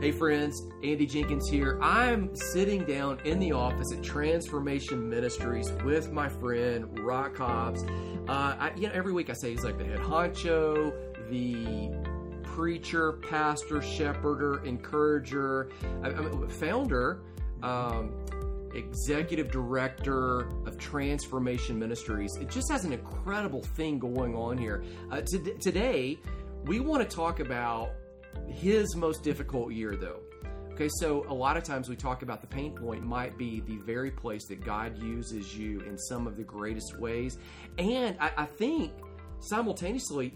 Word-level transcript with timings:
Hey 0.00 0.12
friends, 0.12 0.62
Andy 0.82 1.04
Jenkins 1.04 1.46
here. 1.46 1.78
I'm 1.82 2.34
sitting 2.34 2.86
down 2.86 3.20
in 3.26 3.38
the 3.38 3.52
office 3.52 3.92
at 3.92 4.02
Transformation 4.02 5.10
Ministries 5.10 5.70
with 5.84 6.10
my 6.10 6.26
friend 6.26 6.98
Rock 7.00 7.36
Hobbs. 7.36 7.82
Uh, 8.26 8.56
I, 8.58 8.72
you 8.76 8.86
know, 8.86 8.94
every 8.94 9.12
week 9.12 9.28
I 9.28 9.34
say 9.34 9.50
he's 9.50 9.62
like 9.62 9.76
the 9.76 9.84
head 9.84 9.98
honcho, 9.98 10.94
the 11.28 11.90
preacher, 12.42 13.12
pastor, 13.28 13.82
shepherder, 13.82 14.64
encourager, 14.64 15.68
I, 16.02 16.08
I 16.08 16.48
founder, 16.48 17.20
um, 17.62 18.14
executive 18.74 19.50
director 19.50 20.48
of 20.66 20.78
Transformation 20.78 21.78
Ministries. 21.78 22.36
It 22.36 22.48
just 22.48 22.70
has 22.70 22.86
an 22.86 22.94
incredible 22.94 23.60
thing 23.60 23.98
going 23.98 24.34
on 24.34 24.56
here. 24.56 24.82
Uh, 25.10 25.20
to, 25.20 25.58
today, 25.58 26.18
we 26.64 26.80
want 26.80 27.06
to 27.06 27.16
talk 27.16 27.40
about 27.40 27.90
his 28.48 28.96
most 28.96 29.22
difficult 29.22 29.72
year, 29.72 29.96
though. 29.96 30.20
Okay, 30.72 30.88
so 30.94 31.26
a 31.28 31.34
lot 31.34 31.58
of 31.58 31.62
times 31.62 31.88
we 31.90 31.96
talk 31.96 32.22
about 32.22 32.40
the 32.40 32.46
pain 32.46 32.74
point 32.74 33.04
might 33.04 33.36
be 33.36 33.60
the 33.60 33.76
very 33.78 34.10
place 34.10 34.46
that 34.46 34.64
God 34.64 34.96
uses 34.96 35.54
you 35.54 35.80
in 35.80 35.98
some 35.98 36.26
of 36.26 36.36
the 36.36 36.42
greatest 36.42 36.98
ways. 36.98 37.36
And 37.76 38.16
I, 38.18 38.30
I 38.38 38.44
think 38.46 38.92
simultaneously, 39.40 40.32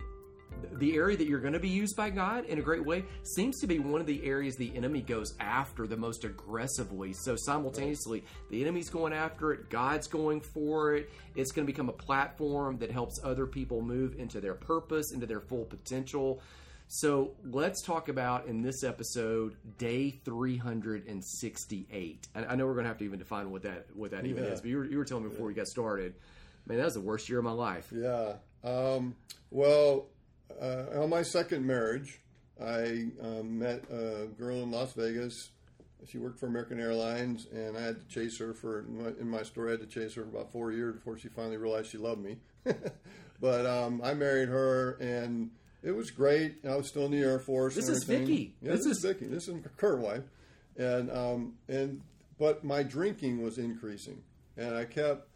the 0.73 0.97
area 0.97 1.17
that 1.17 1.27
you're 1.27 1.41
going 1.41 1.55
to 1.55 1.61
be 1.61 1.69
used 1.69 1.97
by 1.97 2.11
God 2.11 2.45
in 2.47 2.59
a 2.59 2.63
great 2.63 2.85
way 2.85 3.05
seems 3.23 3.59
to 3.61 3.67
be 3.67 3.79
one 3.79 4.01
of 4.01 4.07
the 4.07 4.25
areas 4.25 4.57
the 4.57 4.75
enemy 4.77 5.01
goes 5.01 5.35
after 5.41 5.87
the 5.87 5.97
most 5.97 6.25
aggressively. 6.25 7.13
So 7.13 7.37
simultaneously, 7.37 8.25
the 8.51 8.61
enemy's 8.61 8.91
going 8.91 9.13
after 9.13 9.53
it, 9.53 9.71
God's 9.71 10.07
going 10.07 10.41
for 10.41 10.95
it. 10.95 11.11
It's 11.37 11.53
going 11.53 11.67
to 11.67 11.73
become 11.73 11.89
a 11.89 11.93
platform 11.93 12.79
that 12.79 12.91
helps 12.91 13.19
other 13.25 13.47
people 13.47 13.83
move 13.83 14.19
into 14.19 14.41
their 14.41 14.55
purpose, 14.55 15.13
into 15.13 15.27
their 15.27 15.41
full 15.41 15.65
potential. 15.65 16.43
So 16.87 17.33
let's 17.45 17.83
talk 17.83 18.09
about 18.09 18.47
in 18.47 18.63
this 18.63 18.85
episode 18.85 19.57
day 19.79 20.11
368. 20.25 22.29
I, 22.35 22.45
I 22.45 22.55
know 22.55 22.67
we're 22.67 22.75
going 22.75 22.85
to 22.85 22.89
have 22.89 22.99
to 22.99 23.05
even 23.05 23.19
define 23.19 23.51
what 23.51 23.63
that 23.63 23.87
what 23.95 24.11
that 24.13 24.27
even 24.27 24.45
Yeah. 24.45 24.51
is, 24.51 24.61
but 24.61 24.71
you 24.71 24.77
were, 24.79 24.85
you 24.85 24.99
were 24.99 25.05
telling 25.05 25.25
me 25.25 25.31
before 25.31 25.47
we 25.47 25.55
got 25.55 25.67
started, 25.67 26.15
man, 26.67 26.79
that 26.79 26.85
was 26.85 26.95
the 26.95 27.01
worst 27.01 27.29
year 27.29 27.39
of 27.39 27.45
my 27.45 27.53
life. 27.53 27.91
Yeah. 27.93 28.35
Um, 28.63 29.17
well, 29.51 30.07
uh, 30.61 31.01
on 31.03 31.11
my 31.11 31.23
second 31.23 31.67
marriage, 31.67 32.21
I 32.63 33.07
um, 33.21 33.59
met 33.59 33.85
a 33.91 34.27
girl 34.39 34.63
in 34.63 34.71
Las 34.71 34.93
Vegas. 34.93 35.51
She 36.07 36.19
worked 36.19 36.39
for 36.39 36.47
American 36.47 36.79
Airlines, 36.79 37.47
and 37.51 37.77
I 37.79 37.81
had 37.81 38.09
to 38.09 38.15
chase 38.15 38.39
her 38.39 38.53
for 38.53 38.81
in 38.81 39.03
my, 39.03 39.09
in 39.21 39.29
my 39.29 39.43
story. 39.43 39.69
I 39.69 39.71
had 39.73 39.81
to 39.81 39.87
chase 39.87 40.15
her 40.15 40.23
for 40.23 40.29
about 40.29 40.53
four 40.53 40.71
years 40.71 40.95
before 40.97 41.17
she 41.19 41.29
finally 41.29 41.57
realized 41.57 41.91
she 41.91 41.99
loved 41.99 42.23
me. 42.23 42.37
but 43.41 43.67
um, 43.67 44.01
I 44.05 44.13
married 44.15 44.49
her, 44.51 44.93
and 45.01 45.51
it 45.85 45.93
was 45.95 46.11
great. 46.11 46.57
I 46.69 46.75
was 46.77 46.89
still 46.89 47.05
in 47.07 47.13
the 47.13 47.19
Air 47.23 47.39
Force. 47.39 47.75
This 47.75 47.89
is. 47.89 48.05
Vicky. 48.05 48.55
Yeah, 48.63 48.73
This 48.73 48.85
this, 48.85 48.97
is- 48.99 49.03
Vicky. 49.05 49.27
This 49.27 49.49
is 49.49 49.55
my 49.55 49.61
current 49.77 50.03
wife, 50.03 50.23
and 50.77 51.11
um, 51.11 51.55
and 51.69 52.01
but 52.39 52.65
my 52.65 52.83
drinking 52.83 53.43
was 53.43 53.59
increasing, 53.59 54.23
and 54.57 54.75
I 54.75 54.85
kept 54.87 55.29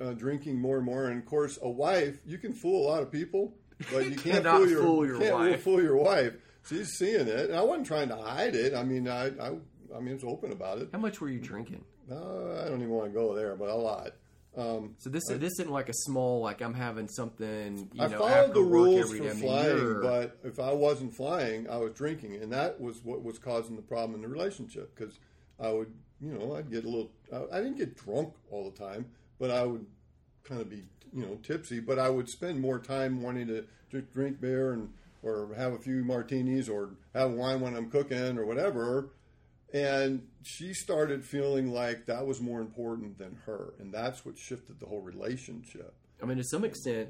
uh, 0.00 0.12
drinking 0.12 0.60
more 0.60 0.76
and 0.76 0.84
more. 0.86 1.06
And 1.06 1.18
of 1.18 1.26
course, 1.26 1.58
a 1.62 1.68
wife 1.68 2.18
you 2.26 2.38
can 2.38 2.52
fool 2.52 2.86
a 2.86 2.90
lot 2.90 3.02
of 3.02 3.10
people, 3.10 3.54
but 3.92 4.04
you 4.10 4.16
can't 4.16 4.44
fool 4.46 4.68
your, 4.68 4.82
fool 4.82 5.06
your 5.06 5.18
can't 5.18 5.34
wife. 5.34 5.62
fool 5.62 5.82
your 5.82 5.96
wife. 5.96 6.34
She's 6.68 6.88
seeing 6.98 7.26
it, 7.28 7.50
and 7.50 7.56
I 7.56 7.62
wasn't 7.62 7.86
trying 7.86 8.08
to 8.08 8.16
hide 8.16 8.54
it. 8.54 8.74
I 8.74 8.82
mean, 8.84 9.08
I 9.08 9.26
I, 9.38 9.52
I 9.96 10.00
mean, 10.00 10.14
it's 10.14 10.24
open 10.24 10.52
about 10.52 10.78
it. 10.78 10.88
How 10.92 10.98
much 10.98 11.20
were 11.20 11.28
you 11.28 11.38
drinking? 11.40 11.84
Uh, 12.10 12.62
I 12.62 12.68
don't 12.68 12.80
even 12.82 12.90
want 12.90 13.12
to 13.12 13.18
go 13.18 13.34
there, 13.34 13.56
but 13.56 13.68
a 13.70 13.74
lot. 13.74 14.12
Um, 14.56 14.94
So 14.98 15.10
this 15.10 15.24
this 15.28 15.52
isn't 15.54 15.70
like 15.70 15.88
a 15.88 15.94
small 15.94 16.40
like 16.40 16.60
I'm 16.62 16.74
having 16.74 17.08
something 17.08 17.90
you 17.92 18.02
I 18.02 18.06
know 18.08 18.18
followed 18.18 18.54
the 18.54 18.60
rules 18.62 19.10
for 19.12 19.18
day. 19.18 19.30
Flying, 19.30 19.76
you're- 19.78 20.02
but 20.02 20.38
if 20.44 20.60
I 20.60 20.72
wasn't 20.72 21.14
flying, 21.14 21.68
I 21.68 21.76
was 21.78 21.92
drinking, 21.92 22.36
and 22.36 22.52
that 22.52 22.80
was 22.80 23.04
what 23.04 23.22
was 23.24 23.38
causing 23.38 23.74
the 23.76 23.82
problem 23.82 24.14
in 24.14 24.22
the 24.22 24.28
relationship. 24.28 24.94
Because 24.94 25.18
I 25.58 25.70
would, 25.72 25.92
you 26.20 26.32
know, 26.32 26.54
I'd 26.54 26.70
get 26.70 26.84
a 26.84 26.88
little. 26.88 27.10
I 27.32 27.56
I 27.58 27.60
didn't 27.62 27.78
get 27.78 27.96
drunk 27.96 28.32
all 28.50 28.70
the 28.70 28.78
time, 28.78 29.06
but 29.38 29.50
I 29.50 29.64
would 29.66 29.86
kind 30.44 30.60
of 30.60 30.68
be, 30.70 30.84
you 31.12 31.22
know, 31.22 31.36
tipsy. 31.42 31.80
But 31.80 31.98
I 31.98 32.08
would 32.08 32.28
spend 32.28 32.60
more 32.60 32.78
time 32.78 33.22
wanting 33.22 33.48
to 33.48 33.64
just 33.90 34.12
drink 34.12 34.40
beer 34.40 34.72
and 34.72 34.92
or 35.22 35.48
have 35.56 35.72
a 35.72 35.78
few 35.78 36.04
martinis 36.04 36.68
or 36.68 36.90
have 37.14 37.32
wine 37.32 37.60
when 37.60 37.74
I'm 37.74 37.90
cooking 37.90 38.38
or 38.38 38.44
whatever. 38.46 39.08
And 39.74 40.28
she 40.44 40.72
started 40.72 41.24
feeling 41.24 41.72
like 41.72 42.06
that 42.06 42.24
was 42.24 42.40
more 42.40 42.60
important 42.60 43.18
than 43.18 43.36
her, 43.44 43.74
and 43.80 43.92
that's 43.92 44.24
what 44.24 44.38
shifted 44.38 44.78
the 44.78 44.86
whole 44.86 45.02
relationship. 45.02 45.92
I 46.22 46.26
mean, 46.26 46.36
to 46.36 46.44
some 46.44 46.64
extent, 46.64 47.08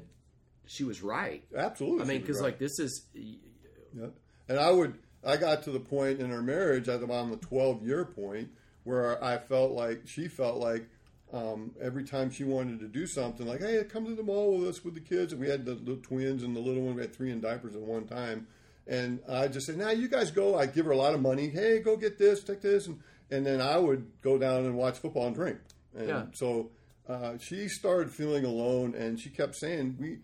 she 0.65 0.83
was 0.83 1.03
right. 1.03 1.43
Absolutely, 1.55 2.01
I 2.01 2.05
mean, 2.07 2.21
because 2.21 2.37
right. 2.37 2.45
like 2.45 2.57
this 2.57 2.79
is 2.79 3.05
Yeah. 3.13 4.07
And 4.49 4.59
I 4.59 4.71
would, 4.71 4.95
I 5.23 5.37
got 5.37 5.61
to 5.63 5.71
the 5.71 5.79
point 5.79 6.19
in 6.19 6.31
our 6.31 6.41
marriage 6.41 6.89
at 6.89 7.03
about 7.03 7.29
the 7.29 7.37
12 7.37 7.85
year 7.85 8.03
point 8.03 8.49
where 8.83 9.23
I 9.23 9.37
felt 9.37 9.71
like 9.71 10.01
she 10.07 10.27
felt 10.27 10.57
like 10.57 10.87
um, 11.31 11.71
every 11.79 12.03
time 12.03 12.31
she 12.31 12.45
wanted 12.45 12.79
to 12.79 12.87
do 12.87 13.05
something, 13.05 13.45
like, 13.45 13.59
hey, 13.59 13.83
come 13.83 14.05
to 14.05 14.15
the 14.15 14.23
mall 14.23 14.57
with 14.57 14.67
us 14.67 14.83
with 14.83 14.95
the 14.95 14.99
kids. 15.01 15.33
And 15.33 15.41
we 15.41 15.49
had 15.49 15.65
the 15.65 15.73
little 15.73 15.97
twins 15.97 16.41
and 16.43 16.55
the 16.55 16.59
little 16.59 16.81
one, 16.81 16.95
we 16.95 17.01
had 17.01 17.15
three 17.15 17.31
in 17.31 17.41
diapers 17.41 17.75
at 17.75 17.81
one 17.81 18.05
time. 18.05 18.47
And 18.87 19.19
I 19.27 19.47
just 19.47 19.65
said, 19.65 19.77
now 19.77 19.89
you 19.89 20.07
guys 20.07 20.29
go. 20.31 20.57
I'd 20.57 20.73
give 20.73 20.85
her 20.85 20.91
a 20.91 20.97
lot 20.97 21.13
of 21.13 21.21
money. 21.21 21.49
Hey, 21.49 21.79
go 21.79 21.97
get 21.97 22.17
this, 22.19 22.43
take 22.43 22.61
this. 22.61 22.85
And, 22.87 22.99
and 23.31 23.45
then 23.45 23.59
I 23.59 23.77
would 23.77 24.05
go 24.21 24.37
down 24.37 24.65
and 24.65 24.75
watch 24.75 24.97
football 24.99 25.25
and 25.27 25.35
drink. 25.35 25.57
And 25.97 26.07
Yeah. 26.07 26.25
so 26.33 26.69
uh, 27.09 27.37
she 27.39 27.67
started 27.67 28.11
feeling 28.11 28.45
alone 28.45 28.93
and 28.95 29.19
she 29.19 29.29
kept 29.29 29.55
saying, 29.55 29.97
we, 29.99 30.19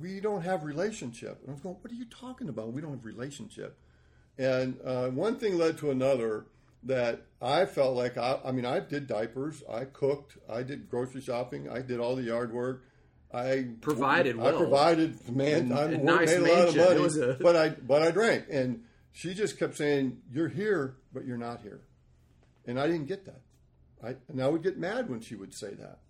we 0.00 0.20
don't 0.20 0.42
have 0.42 0.62
relationship. 0.64 1.38
And 1.40 1.50
I 1.50 1.52
was 1.52 1.60
going, 1.62 1.76
what 1.80 1.90
are 1.90 1.94
you 1.96 2.04
talking 2.06 2.48
about? 2.48 2.72
We 2.72 2.82
don't 2.82 2.92
have 2.92 3.04
relationship. 3.04 3.78
And 4.38 4.78
uh, 4.84 5.08
one 5.08 5.36
thing 5.36 5.56
led 5.58 5.78
to 5.78 5.90
another 5.90 6.46
that 6.84 7.22
I 7.40 7.64
felt 7.64 7.96
like 7.96 8.18
I, 8.18 8.40
I 8.44 8.52
mean, 8.52 8.66
I 8.66 8.80
did 8.80 9.06
diapers, 9.06 9.62
I 9.70 9.84
cooked, 9.84 10.36
I 10.50 10.62
did 10.62 10.90
grocery 10.90 11.20
shopping, 11.20 11.68
I 11.70 11.80
did 11.80 12.00
all 12.00 12.16
the 12.16 12.24
yard 12.24 12.52
work. 12.52 12.82
I 13.34 13.66
Provided 13.80 14.38
I 14.38 14.42
well. 14.42 14.58
provided, 14.58 15.28
man. 15.34 15.72
I 15.72 15.86
made 15.88 16.04
nice 16.04 16.32
a 16.32 16.38
lot 16.40 16.68
of 16.68 16.76
mansion. 16.76 17.20
Money, 17.20 17.32
a- 17.32 17.42
but 17.42 17.56
I 17.56 17.68
but 17.70 18.02
I 18.02 18.10
drank, 18.10 18.44
and 18.50 18.82
she 19.12 19.32
just 19.34 19.58
kept 19.58 19.76
saying, 19.76 20.18
"You're 20.30 20.48
here, 20.48 20.96
but 21.12 21.24
you're 21.24 21.38
not 21.38 21.62
here," 21.62 21.80
and 22.66 22.78
I 22.78 22.86
didn't 22.86 23.06
get 23.06 23.24
that. 23.26 23.40
I 24.04 24.16
and 24.28 24.42
I 24.42 24.48
would 24.48 24.62
get 24.62 24.78
mad 24.78 25.08
when 25.08 25.20
she 25.20 25.34
would 25.34 25.54
say 25.54 25.72
that. 25.74 26.00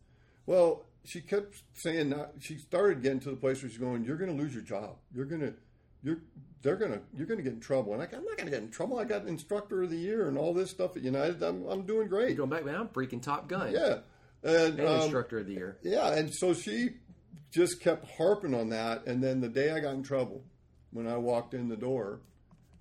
Well, 0.47 0.85
she 1.05 1.21
kept 1.21 1.63
saying 1.75 2.11
that. 2.11 2.33
She 2.41 2.59
started 2.59 3.03
getting 3.03 3.21
to 3.21 3.31
the 3.31 3.37
place 3.37 3.63
where 3.63 3.71
she's 3.71 3.79
going, 3.79 4.05
"You're 4.05 4.17
going 4.17 4.37
to 4.37 4.43
lose 4.43 4.53
your 4.55 4.63
job. 4.65 4.97
You're 5.15 5.25
going 5.27 5.43
to, 5.43 5.55
you're, 6.03 6.19
they're 6.63 6.77
going 6.77 6.93
to, 6.93 7.01
you're 7.17 7.27
going 7.27 7.39
to 7.39 7.45
get 7.45 7.53
in 7.53 7.61
trouble." 7.61 7.93
And 7.93 8.03
I, 8.03 8.07
I'm 8.07 8.25
not 8.25 8.37
going 8.37 8.47
to 8.47 8.51
get 8.51 8.63
in 8.63 8.71
trouble. 8.71 8.99
I 8.99 9.05
got 9.05 9.27
instructor 9.29 9.83
of 9.85 9.91
the 9.91 9.97
year 9.97 10.27
and 10.29 10.37
all 10.37 10.53
this 10.55 10.71
stuff 10.71 10.97
at 10.97 11.03
United. 11.03 11.41
I'm, 11.43 11.65
I'm 11.67 11.83
doing 11.87 12.09
great. 12.09 12.37
going 12.37 12.51
back, 12.51 12.65
man. 12.65 12.75
I'm 12.77 12.89
freaking 12.89 13.23
Top 13.23 13.49
Gun. 13.49 13.73
Yeah, 13.73 13.99
and, 14.43 14.79
And 14.79 14.89
um, 14.89 15.01
instructor 15.03 15.39
of 15.41 15.47
the 15.47 15.53
year. 15.55 15.79
yeah, 15.83 16.13
and 16.15 16.33
so 16.35 16.55
she 16.55 16.91
just 17.53 17.81
kept 17.81 18.11
harping 18.17 18.55
on 18.55 18.71
that. 18.71 19.07
And 19.07 19.23
then 19.23 19.41
the 19.41 19.49
day 19.49 19.71
I 19.71 19.79
got 19.81 19.95
in 19.95 20.03
trouble, 20.03 20.43
when 20.91 21.07
I 21.07 21.17
walked 21.17 21.55
in 21.55 21.69
the 21.69 21.77
door, 21.77 22.21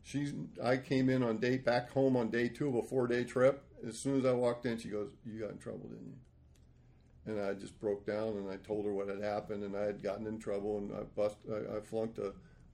she's 0.02 0.34
I 0.64 0.78
came 0.78 1.09
in 1.09 1.22
on 1.22 1.38
day 1.38 1.58
back 1.58 1.92
home 1.92 2.16
on 2.16 2.32
day 2.32 2.48
two 2.50 2.70
of 2.70 2.76
a 2.76 2.84
four 2.84 3.06
day 3.06 3.24
trip. 3.24 3.64
As 3.88 4.00
soon 4.00 4.18
as 4.18 4.26
I 4.26 4.32
walked 4.32 4.66
in, 4.66 4.78
she 4.78 4.90
goes, 4.90 5.12
"You 5.26 5.40
got 5.40 5.52
in 5.52 5.58
trouble, 5.58 5.90
didn't 5.90 6.08
you?" 6.08 7.34
And 7.34 7.40
I 7.40 7.54
just 7.54 7.80
broke 7.80 8.06
down 8.06 8.30
and 8.30 8.50
I 8.50 8.56
told 8.58 8.86
her 8.86 8.94
what 8.94 9.08
had 9.08 9.22
happened 9.22 9.64
and 9.64 9.76
I 9.76 9.84
had 9.84 10.02
gotten 10.02 10.26
in 10.26 10.40
trouble 10.40 10.80
and 10.80 10.92
I 10.92 11.03
bust 11.16 11.38
I, 11.52 11.78
I 11.78 11.80
flunked 11.82 12.18
a, 12.18 12.34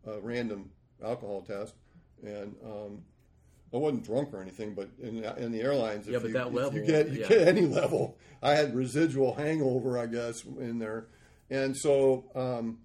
a 0.10 0.22
random 0.22 0.70
alcohol 1.04 1.42
test 1.42 1.76
and 2.24 2.56
um, 2.64 3.04
I 3.74 3.78
wasn't 3.78 4.06
drunk 4.06 4.34
or 4.34 4.42
anything, 4.42 4.74
but 4.74 4.90
in, 5.02 5.24
in 5.38 5.52
the 5.52 5.62
airlines, 5.62 6.08
if 6.08 6.14
Yeah, 6.14 6.20
but 6.20 6.28
you, 6.28 6.34
that 6.34 6.54
level, 6.54 6.80
you 6.80 6.86
get 6.86 7.10
you 7.10 7.22
yeah. 7.22 7.28
get 7.28 7.48
any 7.48 7.66
level, 7.66 8.18
I 8.42 8.52
had 8.52 8.74
residual 8.74 9.34
hangover, 9.36 9.98
I 10.00 10.06
guess, 10.06 10.44
in 10.46 10.80
there, 10.80 11.08
and 11.50 11.76
so 11.76 12.26
um, 12.36 12.80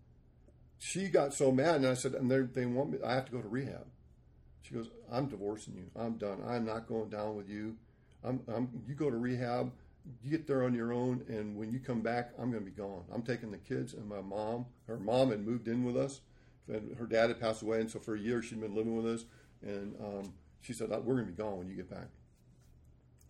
she 0.78 1.09
got 1.09 1.34
so 1.34 1.53
mad, 1.53 1.77
and 1.77 1.87
I 1.87 1.95
said, 1.95 2.15
and 2.15 2.31
they 2.31 2.67
want 2.67 2.91
me, 2.91 2.99
I 3.05 3.15
have 3.15 3.27
to 3.27 3.33
go 3.33 3.41
to 3.41 3.49
rehab. 3.49 3.87
She 4.62 4.75
goes, 4.75 4.89
I'm 5.11 5.27
divorcing 5.27 5.75
you. 5.75 5.91
I'm 5.97 6.17
done. 6.17 6.43
I'm 6.47 6.64
not 6.64 6.87
going 6.87 7.09
down 7.09 7.37
with 7.37 7.49
you. 7.49 7.76
I'm, 8.25 8.41
I'm 8.53 8.69
you 8.87 8.94
go 8.94 9.11
to 9.11 9.17
rehab. 9.17 9.73
You 10.23 10.31
get 10.31 10.47
there 10.47 10.64
on 10.64 10.75
your 10.75 10.93
own, 10.93 11.25
and 11.29 11.56
when 11.56 11.70
you 11.70 11.79
come 11.79 12.00
back, 12.00 12.32
I'm 12.38 12.50
going 12.50 12.64
to 12.64 12.70
be 12.70 12.76
gone. 12.76 13.05
I'm 13.12 13.23
taking 13.23 13.53
the 13.53 13.59
kids 13.59 13.94
and 13.94 14.09
my 14.09 14.20
mom. 14.20 14.67
Her 14.88 14.99
mom 14.99 15.31
had 15.31 15.47
moved 15.47 15.69
in 15.69 15.85
with 15.85 15.97
us, 15.97 16.20
and 16.67 16.97
her 16.97 17.06
dad 17.06 17.29
had 17.29 17.41
passed 17.41 17.62
away, 17.62 17.81
and 17.81 17.91
so 17.91 18.00
for 18.00 18.17
a 18.17 18.19
year 18.19 18.43
she'd 18.43 18.61
been 18.61 18.75
living 18.75 18.97
with 18.97 19.06
us. 19.06 19.25
And 19.62 19.94
um, 20.00 20.32
she 20.61 20.73
said, 20.73 20.91
"We're 20.91 21.14
going 21.14 21.26
to 21.26 21.32
be 21.32 21.41
gone 21.41 21.59
when 21.59 21.69
you 21.69 21.76
get 21.76 21.88
back." 21.88 22.09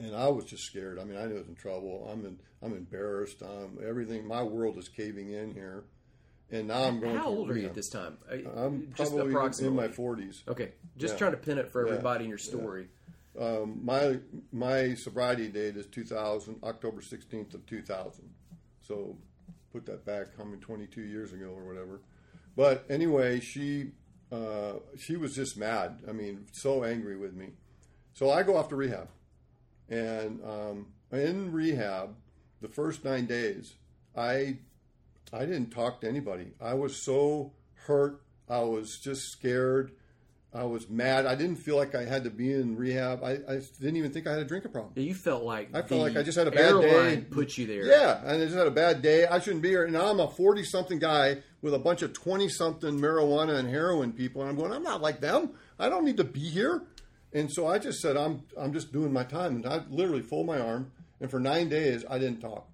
And 0.02 0.16
I 0.16 0.26
was 0.28 0.44
just 0.46 0.64
scared. 0.64 0.98
I 0.98 1.04
mean, 1.04 1.16
I 1.16 1.26
knew 1.26 1.36
I 1.36 1.38
was 1.38 1.48
in 1.48 1.54
trouble. 1.54 2.08
I'm 2.12 2.24
in, 2.26 2.36
I'm 2.60 2.72
embarrassed. 2.72 3.40
Um, 3.40 3.78
everything, 3.86 4.26
my 4.26 4.42
world 4.42 4.76
is 4.76 4.88
caving 4.88 5.30
in 5.32 5.54
here, 5.54 5.84
and 6.50 6.66
now 6.68 6.82
I'm 6.82 6.98
going. 6.98 7.16
How 7.16 7.28
old 7.28 7.50
are 7.50 7.56
you 7.56 7.66
at 7.66 7.74
this 7.74 7.88
time? 7.88 8.18
Uh, 8.28 8.34
I'm 8.56 8.92
just 8.96 9.12
probably 9.14 9.66
in 9.66 9.76
my 9.76 9.86
40s. 9.86 10.46
Okay, 10.48 10.72
just 10.96 11.14
Yeah. 11.14 11.18
trying 11.18 11.30
to 11.30 11.36
pin 11.36 11.56
it 11.58 11.70
for 11.70 11.86
Yeah. 11.86 11.92
everybody 11.92 12.24
in 12.24 12.28
your 12.30 12.38
story. 12.38 12.88
Um, 13.38 13.80
my 13.84 14.18
my 14.50 14.94
sobriety 14.94 15.48
date 15.48 15.76
is 15.76 15.86
2000, 15.86 16.58
October 16.64 17.00
16th 17.00 17.54
of 17.54 17.64
2000. 17.66 18.28
So 18.82 19.16
put 19.72 19.86
that 19.86 20.04
back, 20.04 20.36
how 20.36 20.44
many 20.44 20.58
22 20.58 21.02
years 21.02 21.32
ago 21.32 21.46
or 21.56 21.64
whatever. 21.64 22.00
But 22.56 22.84
anyway, 22.90 23.38
she 23.38 23.92
uh, 24.32 24.80
she 24.98 25.16
was 25.16 25.36
just 25.36 25.56
mad. 25.56 26.00
I 26.08 26.12
mean, 26.12 26.46
so 26.50 26.82
angry 26.82 27.16
with 27.16 27.34
me. 27.34 27.52
So 28.14 28.30
I 28.30 28.42
go 28.42 28.56
off 28.56 28.68
to 28.70 28.76
rehab, 28.76 29.08
and 29.92 30.40
um, 30.42 30.86
in 31.12 31.52
rehab, 31.52 32.14
the 32.62 32.68
first 32.68 33.04
nine 33.04 33.26
days, 33.26 33.74
I 34.16 34.56
I 35.32 35.40
didn't 35.40 35.70
talk 35.70 36.00
to 36.00 36.08
anybody. 36.08 36.52
I 36.60 36.74
was 36.74 36.96
so 36.96 37.52
hurt. 37.86 38.22
I 38.48 38.60
was 38.60 38.98
just 38.98 39.30
scared. 39.30 39.92
I 40.54 40.64
was 40.64 40.88
mad. 40.88 41.24
I 41.24 41.34
didn't 41.34 41.56
feel 41.56 41.76
like 41.76 41.94
I 41.94 42.04
had 42.04 42.24
to 42.24 42.30
be 42.30 42.52
in 42.52 42.76
rehab. 42.76 43.24
I, 43.24 43.32
I 43.48 43.60
didn't 43.80 43.96
even 43.96 44.12
think 44.12 44.26
I 44.26 44.32
had 44.32 44.40
a 44.40 44.44
drinking 44.44 44.72
problem. 44.72 44.92
You 44.96 45.14
felt 45.14 45.44
like 45.44 45.74
I 45.74 45.80
felt 45.80 46.02
like 46.02 46.16
I 46.16 46.22
just 46.22 46.36
had 46.36 46.46
a 46.46 46.50
bad 46.50 46.80
day. 46.80 47.24
Put 47.30 47.56
you 47.56 47.66
there. 47.66 47.86
Yeah, 47.86 48.20
and 48.20 48.42
I 48.42 48.44
just 48.44 48.54
had 48.54 48.66
a 48.66 48.70
bad 48.72 49.00
day. 49.00 49.26
I 49.26 49.40
shouldn't 49.40 49.62
be 49.62 49.70
here. 49.70 49.84
And 49.84 49.94
now 49.94 50.10
I'm 50.10 50.20
a 50.20 50.28
40 50.28 50.64
something 50.64 50.98
guy 50.98 51.38
with 51.62 51.72
a 51.72 51.78
bunch 51.78 52.02
of 52.02 52.12
20 52.12 52.48
something 52.50 52.98
marijuana 52.98 53.56
and 53.58 53.68
heroin 53.68 54.12
people. 54.12 54.42
And 54.42 54.50
I'm 54.50 54.56
going, 54.56 54.72
I'm 54.72 54.82
not 54.82 55.00
like 55.00 55.20
them. 55.20 55.52
I 55.78 55.88
don't 55.88 56.04
need 56.04 56.18
to 56.18 56.24
be 56.24 56.40
here. 56.40 56.82
And 57.34 57.50
so 57.50 57.66
I 57.66 57.78
just 57.78 58.00
said, 58.00 58.16
I'm, 58.16 58.42
I'm 58.58 58.72
just 58.72 58.92
doing 58.92 59.12
my 59.12 59.24
time. 59.24 59.56
And 59.56 59.66
I 59.66 59.82
literally 59.88 60.22
folded 60.22 60.46
my 60.48 60.60
arm. 60.60 60.92
And 61.20 61.30
for 61.30 61.40
nine 61.40 61.68
days, 61.68 62.04
I 62.10 62.18
didn't 62.18 62.40
talk. 62.40 62.68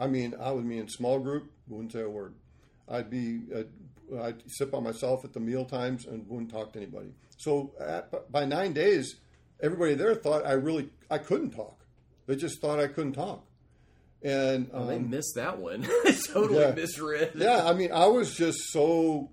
I 0.00 0.06
mean, 0.06 0.34
I 0.40 0.50
would 0.50 0.68
be 0.68 0.78
in 0.78 0.88
small 0.88 1.18
group, 1.18 1.50
wouldn't 1.68 1.92
say 1.92 2.00
a 2.02 2.08
word. 2.08 2.34
I'd 2.88 3.10
be, 3.10 3.40
uh, 3.54 4.22
I'd 4.22 4.42
sit 4.46 4.70
by 4.70 4.80
myself 4.80 5.24
at 5.24 5.32
the 5.32 5.40
meal 5.40 5.64
times 5.64 6.06
and 6.06 6.26
wouldn't 6.28 6.50
talk 6.50 6.72
to 6.72 6.78
anybody. 6.78 7.12
So 7.36 7.72
at, 7.80 8.30
by 8.32 8.44
nine 8.44 8.72
days, 8.72 9.16
everybody 9.62 9.94
there 9.94 10.14
thought 10.14 10.46
I 10.46 10.52
really, 10.52 10.90
I 11.10 11.18
couldn't 11.18 11.50
talk. 11.50 11.84
They 12.26 12.36
just 12.36 12.60
thought 12.60 12.78
I 12.80 12.86
couldn't 12.86 13.12
talk. 13.14 13.44
And 14.22 14.70
um, 14.72 14.86
They 14.86 14.98
missed 14.98 15.34
that 15.36 15.58
one. 15.58 15.82
totally 16.32 16.60
Yeah. 16.60 16.70
misread. 16.72 17.32
yeah, 17.34 17.64
I 17.66 17.72
mean, 17.72 17.90
I 17.92 18.06
was 18.06 18.34
just 18.36 18.58
so 18.70 19.30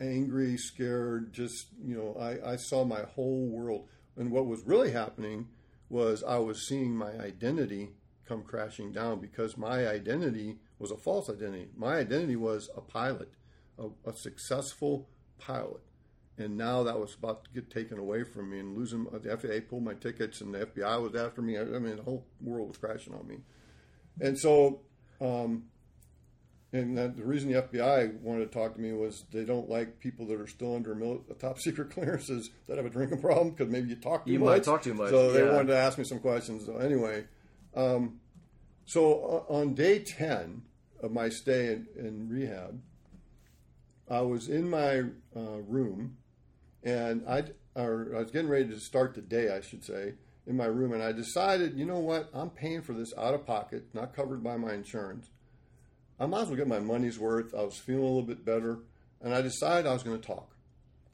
angry, 0.00 0.56
scared. 0.56 1.32
Just 1.32 1.68
you 1.82 1.96
know, 1.96 2.16
I, 2.20 2.52
I 2.52 2.56
saw 2.56 2.84
my 2.84 3.02
whole 3.14 3.46
world, 3.46 3.88
and 4.16 4.30
what 4.30 4.46
was 4.46 4.62
really 4.66 4.92
happening 4.92 5.48
was 5.88 6.24
I 6.24 6.38
was 6.38 6.66
seeing 6.66 6.96
my 6.96 7.12
identity 7.18 7.90
come 8.26 8.42
crashing 8.42 8.92
down 8.92 9.20
because 9.20 9.56
my 9.56 9.86
identity 9.86 10.56
was 10.78 10.90
a 10.90 10.96
false 10.96 11.28
identity. 11.28 11.68
My 11.76 11.96
identity 11.96 12.36
was 12.36 12.70
a 12.76 12.80
pilot, 12.80 13.32
a, 13.78 13.88
a 14.06 14.14
successful 14.14 15.08
pilot. 15.38 15.82
And 16.36 16.56
now 16.56 16.82
that 16.82 16.98
was 16.98 17.14
about 17.14 17.44
to 17.44 17.50
get 17.50 17.70
taken 17.70 17.98
away 17.98 18.24
from 18.24 18.50
me 18.50 18.58
and 18.58 18.76
losing. 18.76 19.04
The 19.04 19.36
FAA 19.36 19.68
pulled 19.68 19.84
my 19.84 19.94
tickets, 19.94 20.40
and 20.40 20.52
the 20.52 20.66
FBI 20.66 21.00
was 21.00 21.14
after 21.14 21.40
me. 21.42 21.58
I 21.58 21.64
mean, 21.64 21.96
the 21.96 22.02
whole 22.02 22.26
world 22.40 22.68
was 22.68 22.76
crashing 22.76 23.14
on 23.14 23.26
me. 23.28 23.36
And 24.20 24.36
so, 24.38 24.80
um, 25.20 25.64
and 26.74 26.98
that, 26.98 27.16
the 27.16 27.24
reason 27.24 27.52
the 27.52 27.62
FBI 27.62 28.20
wanted 28.20 28.50
to 28.50 28.58
talk 28.58 28.74
to 28.74 28.80
me 28.80 28.92
was 28.92 29.24
they 29.32 29.44
don't 29.44 29.68
like 29.70 30.00
people 30.00 30.26
that 30.26 30.40
are 30.40 30.46
still 30.46 30.74
under 30.74 30.94
mil- 30.94 31.24
top 31.38 31.58
secret 31.60 31.90
clearances 31.90 32.50
that 32.66 32.76
have 32.76 32.86
a 32.86 32.90
drinking 32.90 33.20
problem 33.20 33.50
because 33.50 33.70
maybe 33.72 33.88
you 33.88 33.96
talk 33.96 34.26
too 34.26 34.32
You 34.32 34.40
much. 34.40 34.48
might 34.48 34.64
talk 34.64 34.82
too 34.82 34.94
much, 34.94 35.10
So 35.10 35.32
they 35.32 35.44
yeah. 35.44 35.52
wanted 35.52 35.68
to 35.68 35.76
ask 35.76 35.96
me 35.98 36.04
some 36.04 36.18
questions. 36.18 36.66
So 36.66 36.76
anyway, 36.78 37.24
um, 37.76 38.20
so 38.86 39.44
uh, 39.48 39.52
on 39.52 39.74
day 39.74 40.00
ten 40.00 40.62
of 41.02 41.12
my 41.12 41.28
stay 41.28 41.72
in, 41.72 41.86
in 41.96 42.28
rehab, 42.28 42.80
I 44.10 44.20
was 44.22 44.48
in 44.48 44.68
my 44.68 45.00
uh, 45.34 45.60
room, 45.66 46.16
and 46.82 47.24
I 47.28 47.44
or 47.76 48.12
I 48.16 48.18
was 48.20 48.30
getting 48.30 48.48
ready 48.50 48.68
to 48.68 48.78
start 48.80 49.14
the 49.14 49.22
day, 49.22 49.50
I 49.54 49.60
should 49.60 49.84
say, 49.84 50.14
in 50.46 50.56
my 50.56 50.66
room, 50.66 50.92
and 50.92 51.02
I 51.02 51.12
decided, 51.12 51.76
you 51.78 51.86
know 51.86 51.98
what, 51.98 52.30
I'm 52.34 52.50
paying 52.50 52.82
for 52.82 52.92
this 52.92 53.12
out 53.16 53.34
of 53.34 53.46
pocket, 53.46 53.86
not 53.94 54.14
covered 54.14 54.42
by 54.44 54.56
my 54.56 54.74
insurance. 54.74 55.30
I 56.18 56.26
might 56.26 56.42
as 56.42 56.48
well 56.48 56.56
get 56.56 56.68
my 56.68 56.78
money's 56.78 57.18
worth. 57.18 57.54
I 57.54 57.62
was 57.62 57.76
feeling 57.76 58.02
a 58.02 58.06
little 58.06 58.22
bit 58.22 58.44
better, 58.44 58.78
and 59.20 59.34
I 59.34 59.42
decided 59.42 59.86
I 59.86 59.92
was 59.92 60.02
going 60.02 60.20
to 60.20 60.26
talk. 60.26 60.50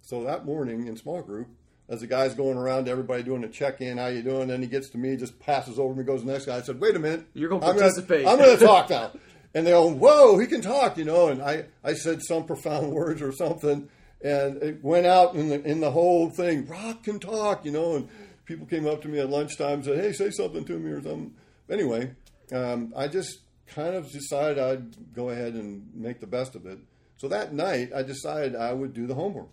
So 0.02 0.24
that 0.24 0.44
morning 0.44 0.86
in 0.86 0.96
small 0.96 1.22
group, 1.22 1.48
as 1.88 2.00
the 2.00 2.06
guy's 2.06 2.34
going 2.34 2.56
around 2.56 2.84
to 2.84 2.90
everybody 2.90 3.22
doing 3.22 3.42
a 3.44 3.48
check-in, 3.48 3.98
how 3.98 4.06
you 4.06 4.22
doing? 4.22 4.50
And 4.50 4.62
he 4.62 4.68
gets 4.68 4.90
to 4.90 4.98
me, 4.98 5.16
just 5.16 5.38
passes 5.40 5.78
over 5.78 5.94
me, 5.94 6.04
goes 6.04 6.20
to 6.20 6.26
the 6.26 6.32
next 6.32 6.46
guy. 6.46 6.56
I 6.56 6.62
said, 6.62 6.80
"Wait 6.80 6.94
a 6.94 6.98
minute, 6.98 7.26
You're 7.34 7.48
gonna 7.48 7.66
I'm 7.66 7.74
participate." 7.74 8.26
I'm 8.26 8.38
going 8.38 8.56
to 8.58 8.64
talk 8.64 8.90
now." 8.90 9.12
And 9.52 9.66
they 9.66 9.72
go, 9.72 9.88
"Whoa, 9.90 10.38
he 10.38 10.46
can 10.46 10.60
talk," 10.60 10.96
you 10.96 11.04
know. 11.04 11.26
And 11.26 11.42
I, 11.42 11.64
I 11.82 11.94
said 11.94 12.22
some 12.22 12.44
profound 12.44 12.92
words 12.92 13.20
or 13.20 13.32
something, 13.32 13.88
and 14.22 14.62
it 14.62 14.84
went 14.84 15.06
out 15.06 15.34
in 15.34 15.48
the 15.48 15.60
in 15.64 15.80
the 15.80 15.90
whole 15.90 16.30
thing. 16.30 16.66
Rock 16.66 17.02
can 17.02 17.18
talk, 17.18 17.64
you 17.64 17.72
know. 17.72 17.96
And 17.96 18.08
people 18.44 18.64
came 18.64 18.86
up 18.86 19.02
to 19.02 19.08
me 19.08 19.18
at 19.18 19.28
lunchtime 19.28 19.74
and 19.74 19.84
said, 19.84 19.98
"Hey, 19.98 20.12
say 20.12 20.30
something 20.30 20.64
to 20.66 20.78
me 20.78 20.92
or 20.92 21.02
something." 21.02 21.34
Anyway, 21.68 22.12
um, 22.52 22.92
I 22.96 23.08
just 23.08 23.40
kind 23.70 23.94
of 23.94 24.10
decided 24.10 24.58
I'd 24.58 25.14
go 25.14 25.30
ahead 25.30 25.54
and 25.54 25.90
make 25.94 26.20
the 26.20 26.26
best 26.26 26.54
of 26.54 26.66
it. 26.66 26.78
So 27.16 27.28
that 27.28 27.52
night, 27.52 27.90
I 27.94 28.02
decided 28.02 28.56
I 28.56 28.72
would 28.72 28.92
do 28.94 29.06
the 29.06 29.14
homework. 29.14 29.48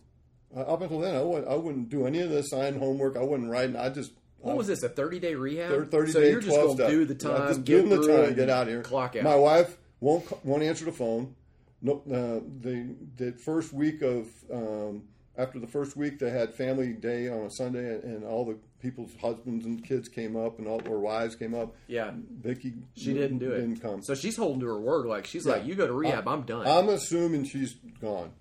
Uh, 0.56 0.62
up 0.62 0.82
until 0.82 1.00
then, 1.00 1.16
I 1.16 1.22
wouldn't, 1.22 1.48
I 1.48 1.56
wouldn't 1.56 1.90
do 1.90 2.06
any 2.08 2.20
of 2.22 2.30
the 2.30 2.38
assigned 2.40 2.78
homework. 2.80 3.18
I 3.18 3.22
wouldn't 3.24 3.50
write. 3.50 3.76
I 3.76 3.90
just 3.90 4.12
What 4.40 4.56
was 4.58 4.68
this? 4.68 4.84
A 4.84 4.90
thirty 4.90 5.20
day 5.20 5.36
rehab? 5.36 5.70
Thir- 5.70 5.86
30 5.86 6.12
so 6.12 6.20
day, 6.22 6.32
you're 6.32 6.42
just 6.42 6.56
going 6.56 6.78
to 6.78 6.88
do 6.88 7.06
the 7.06 7.14
Yeah, 7.30 7.38
time, 7.38 7.48
just 7.50 7.64
give 7.66 7.90
them 7.90 8.02
the 8.02 8.08
time, 8.08 8.34
get 8.36 8.50
out 8.50 8.64
of 8.64 8.68
here. 8.70 8.82
clock 8.84 9.16
out. 9.18 9.24
My 9.24 9.36
wife 9.36 9.78
won't 10.00 10.46
won't 10.46 10.64
answer 10.64 10.86
the 10.86 10.92
phone. 10.94 11.36
No, 11.82 12.02
uh, 12.10 12.40
the 12.62 12.96
the 13.18 13.32
first 13.34 13.74
week 13.74 14.02
of 14.02 14.28
um, 14.52 15.04
after 15.38 15.60
the 15.60 15.68
first 15.68 15.96
week, 15.98 16.18
they 16.20 16.30
had 16.32 16.56
family 16.56 16.94
day 16.94 17.28
on 17.28 17.42
a 17.42 17.52
Sunday, 17.52 17.96
and, 17.96 18.04
and 18.06 18.24
all 18.24 18.46
the 18.46 18.58
people's 18.82 19.12
husbands 19.22 19.66
and 19.66 19.84
kids 19.84 20.08
came 20.08 20.36
up, 20.36 20.60
and 20.60 20.68
all 20.68 20.82
or 20.88 21.00
wives 21.00 21.36
came 21.36 21.54
up. 21.54 21.76
Yeah. 21.88 22.12
Vicky, 22.42 22.74
She 22.96 23.14
didn't 23.14 23.40
do 23.40 23.52
it. 23.52 23.62
Didn't 23.62 23.82
come. 23.82 24.02
So 24.02 24.16
she's 24.16 24.38
holding 24.38 24.60
to 24.62 24.68
her 24.68 24.80
word. 24.80 25.06
Like 25.06 25.26
she's 25.26 25.46
like, 25.46 25.66
"You 25.66 25.76
go 25.76 25.88
to 25.88 25.94
rehab, 25.94 26.28
I'm 26.28 26.44
done." 26.44 26.68
I'm 26.68 26.90
assuming 26.90 27.46
she's 27.46 27.74
gone. 28.02 28.32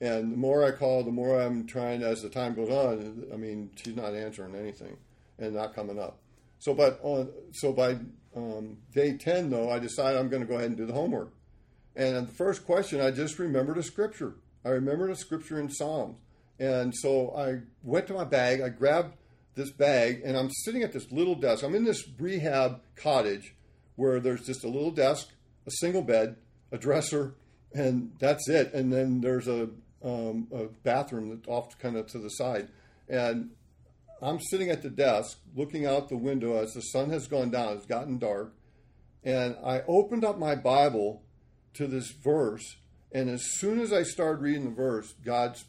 And 0.00 0.32
the 0.32 0.36
more 0.36 0.64
I 0.64 0.72
call, 0.72 1.02
the 1.02 1.10
more 1.10 1.40
I'm 1.40 1.66
trying. 1.66 2.02
As 2.02 2.22
the 2.22 2.28
time 2.28 2.54
goes 2.54 2.68
on, 2.68 3.26
I 3.32 3.36
mean, 3.36 3.70
she's 3.76 3.96
not 3.96 4.14
answering 4.14 4.54
anything 4.54 4.96
and 5.38 5.54
not 5.54 5.74
coming 5.74 5.98
up. 5.98 6.18
So, 6.58 6.74
but 6.74 6.98
on 7.02 7.30
so 7.52 7.72
by 7.72 7.98
um, 8.36 8.78
day 8.92 9.16
ten, 9.16 9.50
though, 9.50 9.70
I 9.70 9.78
decided 9.78 10.18
I'm 10.18 10.28
going 10.28 10.42
to 10.42 10.48
go 10.48 10.54
ahead 10.54 10.68
and 10.68 10.76
do 10.76 10.86
the 10.86 10.92
homework. 10.92 11.32
And 11.96 12.28
the 12.28 12.32
first 12.32 12.66
question, 12.66 13.00
I 13.00 13.12
just 13.12 13.38
remembered 13.38 13.78
a 13.78 13.82
scripture. 13.82 14.34
I 14.64 14.70
remembered 14.70 15.10
a 15.10 15.16
scripture 15.16 15.60
in 15.60 15.70
Psalms, 15.70 16.16
and 16.58 16.92
so 16.94 17.34
I 17.36 17.60
went 17.82 18.06
to 18.08 18.14
my 18.14 18.24
bag. 18.24 18.60
I 18.60 18.70
grabbed 18.70 19.14
this 19.54 19.70
bag, 19.70 20.22
and 20.24 20.36
I'm 20.36 20.50
sitting 20.50 20.82
at 20.82 20.92
this 20.92 21.10
little 21.12 21.34
desk. 21.34 21.62
I'm 21.62 21.74
in 21.74 21.84
this 21.84 22.04
rehab 22.18 22.80
cottage 22.96 23.54
where 23.96 24.20
there's 24.20 24.46
just 24.46 24.64
a 24.64 24.68
little 24.68 24.90
desk, 24.90 25.28
a 25.66 25.70
single 25.70 26.02
bed, 26.02 26.36
a 26.72 26.78
dresser, 26.78 27.34
and 27.72 28.12
that's 28.18 28.48
it. 28.48 28.72
And 28.74 28.92
then 28.92 29.20
there's 29.20 29.48
a, 29.48 29.68
um, 30.04 30.48
a 30.52 30.64
bathroom 30.82 31.30
that's 31.30 31.48
off 31.48 31.78
kind 31.78 31.96
of 31.96 32.06
to 32.08 32.18
the 32.18 32.30
side. 32.30 32.68
And 33.08 33.50
I'm 34.20 34.40
sitting 34.40 34.70
at 34.70 34.82
the 34.82 34.90
desk 34.90 35.38
looking 35.54 35.86
out 35.86 36.08
the 36.08 36.16
window 36.16 36.56
as 36.56 36.72
the 36.72 36.80
sun 36.80 37.10
has 37.10 37.26
gone 37.26 37.50
down, 37.50 37.74
it's 37.74 37.86
gotten 37.86 38.18
dark. 38.18 38.54
And 39.22 39.56
I 39.64 39.82
opened 39.86 40.24
up 40.24 40.38
my 40.38 40.54
Bible 40.54 41.22
to 41.74 41.86
this 41.86 42.10
verse. 42.10 42.76
And 43.12 43.30
as 43.30 43.42
soon 43.58 43.80
as 43.80 43.92
I 43.92 44.02
started 44.02 44.42
reading 44.42 44.64
the 44.64 44.74
verse, 44.74 45.14
God's 45.24 45.64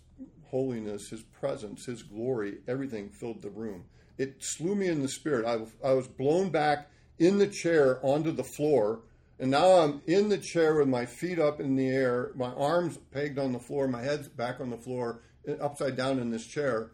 holiness, 0.49 1.09
His 1.09 1.21
presence, 1.21 1.85
His 1.85 2.03
glory, 2.03 2.57
everything 2.67 3.09
filled 3.09 3.41
the 3.41 3.49
room. 3.49 3.85
It 4.17 4.43
slew 4.43 4.75
me 4.75 4.87
in 4.87 5.01
the 5.01 5.09
spirit. 5.09 5.45
I, 5.45 5.87
I 5.87 5.93
was 5.93 6.07
blown 6.07 6.49
back 6.49 6.89
in 7.19 7.37
the 7.37 7.47
chair 7.47 7.99
onto 8.01 8.31
the 8.31 8.43
floor. 8.43 9.01
And 9.39 9.51
now 9.51 9.79
I'm 9.79 10.01
in 10.07 10.29
the 10.29 10.37
chair 10.37 10.75
with 10.75 10.87
my 10.87 11.05
feet 11.05 11.39
up 11.39 11.59
in 11.59 11.75
the 11.75 11.89
air, 11.89 12.31
my 12.35 12.51
arms 12.53 12.97
pegged 13.11 13.37
on 13.37 13.51
the 13.51 13.59
floor, 13.59 13.87
my 13.87 14.01
head's 14.01 14.29
back 14.29 14.61
on 14.61 14.69
the 14.69 14.77
floor, 14.77 15.21
uh, 15.47 15.53
upside 15.53 15.97
down 15.97 16.19
in 16.19 16.29
this 16.29 16.45
chair, 16.45 16.91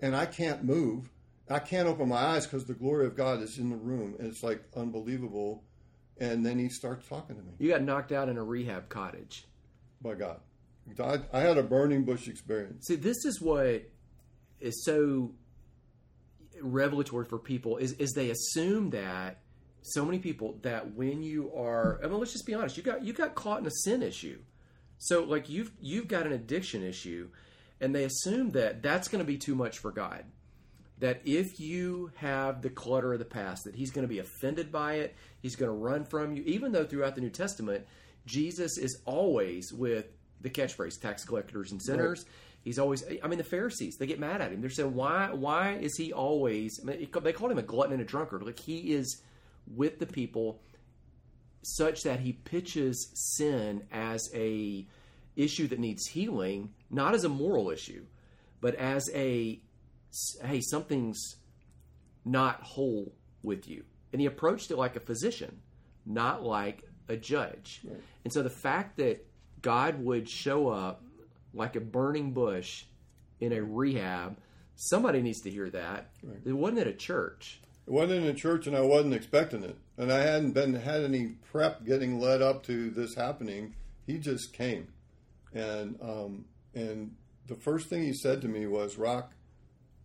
and 0.00 0.16
I 0.16 0.26
can't 0.26 0.64
move. 0.64 1.10
I 1.48 1.60
can't 1.60 1.86
open 1.86 2.08
my 2.08 2.16
eyes 2.16 2.46
because 2.46 2.64
the 2.64 2.74
glory 2.74 3.06
of 3.06 3.16
God 3.16 3.42
is 3.42 3.58
in 3.58 3.70
the 3.70 3.76
room, 3.76 4.16
and 4.18 4.26
it's 4.26 4.42
like 4.42 4.62
unbelievable. 4.76 5.62
And 6.18 6.44
then 6.44 6.58
he 6.58 6.68
starts 6.68 7.06
talking 7.08 7.36
to 7.36 7.42
me. 7.42 7.52
you 7.58 7.70
got 7.70 7.82
knocked 7.82 8.12
out 8.12 8.28
in 8.28 8.38
a 8.38 8.44
rehab 8.44 8.88
cottage. 8.88 9.44
My 10.02 10.14
God, 10.14 10.40
I, 11.00 11.20
I 11.32 11.40
had 11.40 11.58
a 11.58 11.62
burning 11.62 12.04
bush 12.04 12.28
experience. 12.28 12.86
See, 12.86 12.96
this 12.96 13.24
is 13.24 13.40
what 13.40 13.90
is 14.60 14.84
so 14.84 15.32
revelatory 16.60 17.24
for 17.24 17.38
people 17.38 17.76
is 17.76 17.92
is 17.94 18.12
they 18.12 18.30
assume 18.30 18.90
that 18.90 19.40
so 19.82 20.04
many 20.04 20.18
people 20.18 20.58
that 20.62 20.94
when 20.94 21.22
you 21.22 21.52
are 21.54 22.00
I 22.02 22.06
mean 22.06 22.18
let's 22.18 22.32
just 22.32 22.46
be 22.46 22.54
honest, 22.54 22.76
you 22.76 22.82
got 22.82 23.04
you 23.04 23.12
got 23.12 23.34
caught 23.34 23.60
in 23.60 23.66
a 23.66 23.70
sin 23.70 24.02
issue. 24.02 24.38
So 24.98 25.24
like 25.24 25.48
you've 25.48 25.72
you've 25.80 26.08
got 26.08 26.26
an 26.26 26.32
addiction 26.32 26.82
issue 26.82 27.28
and 27.80 27.94
they 27.94 28.04
assume 28.04 28.50
that 28.52 28.82
that's 28.82 29.08
going 29.08 29.22
to 29.22 29.26
be 29.26 29.36
too 29.36 29.54
much 29.54 29.78
for 29.78 29.90
God. 29.90 30.24
That 30.98 31.20
if 31.24 31.58
you 31.58 32.12
have 32.16 32.62
the 32.62 32.70
clutter 32.70 33.12
of 33.12 33.18
the 33.18 33.24
past, 33.24 33.64
that 33.64 33.74
he's 33.74 33.90
going 33.90 34.04
to 34.04 34.08
be 34.08 34.20
offended 34.20 34.70
by 34.70 34.94
it, 34.94 35.16
he's 35.42 35.56
going 35.56 35.70
to 35.70 35.76
run 35.76 36.04
from 36.04 36.34
you, 36.34 36.42
even 36.44 36.72
though 36.72 36.84
throughout 36.84 37.16
the 37.16 37.20
New 37.20 37.30
Testament, 37.30 37.84
Jesus 38.26 38.78
is 38.78 39.02
always 39.04 39.72
with 39.72 40.06
the 40.44 40.50
catchphrase 40.50 41.00
tax 41.00 41.24
collectors 41.24 41.72
and 41.72 41.82
sinners. 41.82 42.24
He's 42.62 42.78
always, 42.78 43.02
I 43.22 43.26
mean, 43.26 43.38
the 43.38 43.44
Pharisees, 43.44 43.96
they 43.96 44.06
get 44.06 44.20
mad 44.20 44.40
at 44.40 44.52
him. 44.52 44.60
They're 44.60 44.70
saying, 44.70 44.94
why, 44.94 45.30
why 45.32 45.72
is 45.72 45.96
he 45.96 46.12
always, 46.12 46.78
I 46.80 46.86
mean, 46.86 47.08
they 47.22 47.32
called 47.32 47.50
him 47.50 47.58
a 47.58 47.62
glutton 47.62 47.94
and 47.94 48.00
a 48.00 48.04
drunkard. 48.04 48.42
Like 48.42 48.58
he 48.58 48.92
is 48.92 49.22
with 49.66 49.98
the 49.98 50.06
people 50.06 50.62
such 51.62 52.02
that 52.02 52.20
he 52.20 52.32
pitches 52.32 53.10
sin 53.14 53.84
as 53.90 54.30
a 54.34 54.86
issue 55.34 55.66
that 55.68 55.78
needs 55.78 56.06
healing, 56.06 56.74
not 56.90 57.14
as 57.14 57.24
a 57.24 57.28
moral 57.28 57.70
issue, 57.70 58.04
but 58.60 58.74
as 58.76 59.10
a, 59.14 59.60
hey, 60.42 60.60
something's 60.60 61.36
not 62.24 62.62
whole 62.62 63.14
with 63.42 63.66
you. 63.66 63.84
And 64.12 64.20
he 64.20 64.26
approached 64.26 64.70
it 64.70 64.76
like 64.76 64.96
a 64.96 65.00
physician, 65.00 65.60
not 66.06 66.42
like 66.42 66.84
a 67.08 67.16
judge. 67.16 67.80
Right. 67.84 68.00
And 68.24 68.32
so 68.32 68.42
the 68.42 68.50
fact 68.50 68.96
that 68.98 69.26
God 69.64 70.04
would 70.04 70.28
show 70.28 70.68
up 70.68 71.02
like 71.54 71.74
a 71.74 71.80
burning 71.80 72.32
bush 72.32 72.84
in 73.40 73.54
a 73.54 73.62
rehab, 73.62 74.36
somebody 74.76 75.22
needs 75.22 75.40
to 75.40 75.50
hear 75.50 75.70
that. 75.70 76.10
Right. 76.22 76.36
It 76.44 76.52
wasn't 76.52 76.80
at 76.80 76.86
a 76.86 76.92
church. 76.92 77.62
It 77.86 77.90
wasn't 77.90 78.24
in 78.24 78.30
a 78.30 78.34
church, 78.34 78.66
and 78.66 78.76
I 78.76 78.82
wasn't 78.82 79.14
expecting 79.14 79.62
it, 79.62 79.76
and 79.96 80.12
I 80.12 80.20
hadn't 80.20 80.52
been 80.52 80.74
had 80.74 81.02
any 81.02 81.36
prep 81.50 81.86
getting 81.86 82.20
led 82.20 82.42
up 82.42 82.62
to 82.64 82.90
this 82.90 83.14
happening. 83.14 83.74
He 84.06 84.18
just 84.18 84.52
came, 84.52 84.88
and 85.54 85.96
um, 86.02 86.44
and 86.74 87.14
the 87.46 87.54
first 87.54 87.88
thing 87.88 88.02
he 88.02 88.12
said 88.12 88.42
to 88.42 88.48
me 88.48 88.66
was, 88.66 88.98
"Rock, 88.98 89.32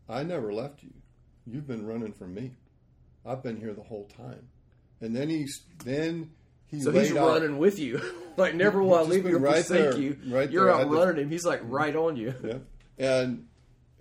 I 0.08 0.24
never 0.24 0.54
left 0.54 0.84
you. 0.84 0.94
You've 1.46 1.68
been 1.68 1.86
running 1.86 2.14
from 2.14 2.34
me. 2.34 2.56
I've 3.26 3.44
been 3.44 3.58
here 3.58 3.74
the 3.74 3.84
whole 3.84 4.08
time." 4.08 4.48
And 5.02 5.16
then 5.16 5.30
he's 5.30 5.64
then 5.84 6.32
he 6.70 6.82
So 6.82 6.92
he's 6.92 7.16
out, 7.16 7.28
running 7.28 7.58
with 7.58 7.80
you. 7.80 8.02
like 8.38 8.56
never 8.56 8.82
will 8.82 8.96
I 8.96 9.02
leave 9.02 9.26
you 9.26 9.38
or 9.38 9.40
right 9.40 9.66
forsake 9.66 9.92
there, 9.92 9.98
you. 10.00 10.18
right 10.28 10.50
You're. 10.50 10.72
Out 10.72 10.90
running 10.90 11.24
him. 11.24 11.30
He's 11.30 11.46
like 11.46 11.62
right 11.64 11.96
on 11.96 12.16
you. 12.16 12.34
Yeah. 12.44 12.58
And 12.98 13.48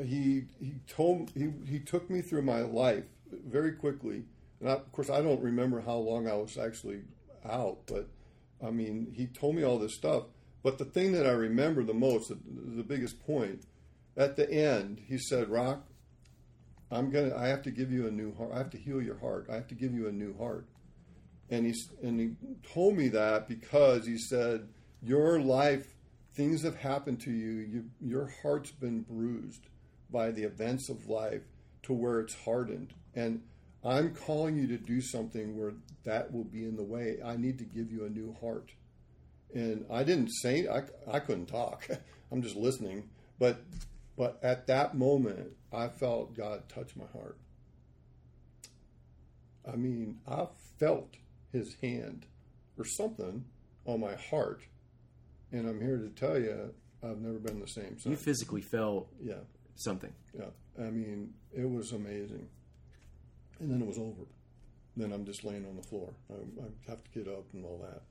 he 0.04 0.44
he 0.60 0.74
told 0.88 1.30
he 1.30 1.50
he 1.66 1.78
took 1.78 2.10
me 2.10 2.20
through 2.20 2.42
my 2.42 2.60
life 2.62 3.04
very 3.30 3.72
quickly. 3.72 4.24
And 4.60 4.68
I, 4.68 4.72
of 4.72 4.90
course, 4.92 5.08
I 5.08 5.20
don't 5.22 5.40
remember 5.40 5.80
how 5.80 5.96
long 5.96 6.28
I 6.28 6.34
was 6.34 6.58
actually 6.58 7.02
out, 7.48 7.78
but 7.86 8.08
I 8.64 8.70
mean, 8.70 9.12
he 9.14 9.26
told 9.26 9.54
me 9.54 9.62
all 9.62 9.78
this 9.78 9.94
stuff. 9.94 10.24
But 10.62 10.78
the 10.78 10.84
thing 10.84 11.12
that 11.12 11.26
I 11.26 11.30
remember 11.30 11.84
the 11.84 11.94
most, 11.94 12.28
the, 12.28 12.38
the 12.76 12.82
biggest 12.82 13.24
point, 13.24 13.62
at 14.16 14.34
the 14.34 14.50
end, 14.50 15.00
he 15.06 15.16
said, 15.16 15.48
"Rock, 15.48 15.86
I'm 16.90 17.10
gonna. 17.10 17.36
I 17.36 17.46
have 17.46 17.62
to 17.62 17.70
give 17.70 17.92
you 17.92 18.08
a 18.08 18.10
new 18.10 18.34
heart. 18.34 18.50
I 18.52 18.58
have 18.58 18.70
to 18.70 18.78
heal 18.78 19.00
your 19.00 19.18
heart. 19.18 19.46
I 19.50 19.54
have 19.54 19.68
to 19.68 19.74
give 19.76 19.94
you 19.94 20.08
a 20.08 20.12
new 20.12 20.36
heart." 20.36 20.66
And 21.50 21.66
he 21.66 21.74
and 22.02 22.20
he 22.20 22.30
told 22.72 22.96
me 22.96 23.08
that 23.08 23.48
because 23.48 24.06
he 24.06 24.18
said, 24.18 24.68
"Your 25.02 25.40
life, 25.40 25.94
things 26.34 26.62
have 26.62 26.76
happened 26.76 27.20
to 27.22 27.30
you. 27.30 27.50
you 27.50 27.84
your 28.00 28.32
heart's 28.42 28.70
been 28.70 29.02
bruised 29.02 29.66
by 30.10 30.30
the 30.30 30.42
events 30.42 30.88
of 30.88 31.08
life 31.08 31.42
to 31.84 31.92
where 31.92 32.20
it's 32.20 32.34
hardened, 32.34 32.92
and 33.14 33.42
I'm 33.82 34.14
calling 34.14 34.56
you 34.56 34.66
to 34.68 34.78
do 34.78 35.00
something 35.00 35.56
where 35.56 35.72
that 36.04 36.32
will 36.32 36.44
be 36.44 36.64
in 36.64 36.76
the 36.76 36.82
way. 36.82 37.18
I 37.24 37.36
need 37.36 37.58
to 37.58 37.64
give 37.64 37.90
you 37.90 38.04
a 38.04 38.10
new 38.10 38.36
heart." 38.40 38.72
And 39.54 39.86
I 39.90 40.04
didn't 40.04 40.30
say 40.42 40.68
I, 40.68 40.82
I 41.10 41.20
couldn't 41.20 41.46
talk. 41.46 41.88
I'm 42.30 42.42
just 42.42 42.56
listening, 42.56 43.08
but 43.38 43.62
but 44.18 44.38
at 44.42 44.66
that 44.66 44.96
moment, 44.96 45.52
I 45.72 45.88
felt 45.88 46.36
God 46.36 46.68
touch 46.68 46.96
my 46.96 47.06
heart. 47.12 47.38
I 49.70 49.76
mean, 49.76 50.18
I 50.26 50.46
felt 50.78 51.14
his 51.52 51.74
hand 51.82 52.26
or 52.78 52.84
something 52.84 53.44
on 53.86 54.00
my 54.00 54.14
heart. 54.14 54.60
And 55.52 55.66
I'm 55.68 55.80
here 55.80 55.96
to 55.98 56.08
tell 56.10 56.38
you, 56.38 56.74
I've 57.02 57.18
never 57.20 57.38
been 57.38 57.60
the 57.60 57.66
same 57.68 57.96
You 58.04 58.16
physically 58.16 58.60
felt 58.60 59.08
Yeah, 59.22 59.40
something. 59.76 60.12
yeah. 60.38 60.46
I 60.78 60.90
mean, 60.90 61.32
it 61.52 61.68
was 61.68 61.92
amazing. 61.92 62.48
And 63.60 63.70
then 63.70 63.80
it 63.82 63.86
was 63.86 63.98
over. 63.98 64.26
Then 64.96 65.12
I'm 65.12 65.24
just 65.24 65.44
laying 65.44 65.64
on 65.66 65.76
the 65.76 65.82
floor. 65.82 66.12
I, 66.30 66.34
I 66.34 66.90
have 66.90 67.02
to 67.02 67.10
get 67.10 67.28
up 67.28 67.44
and 67.52 67.64
all 67.64 67.78
that. 67.82 68.02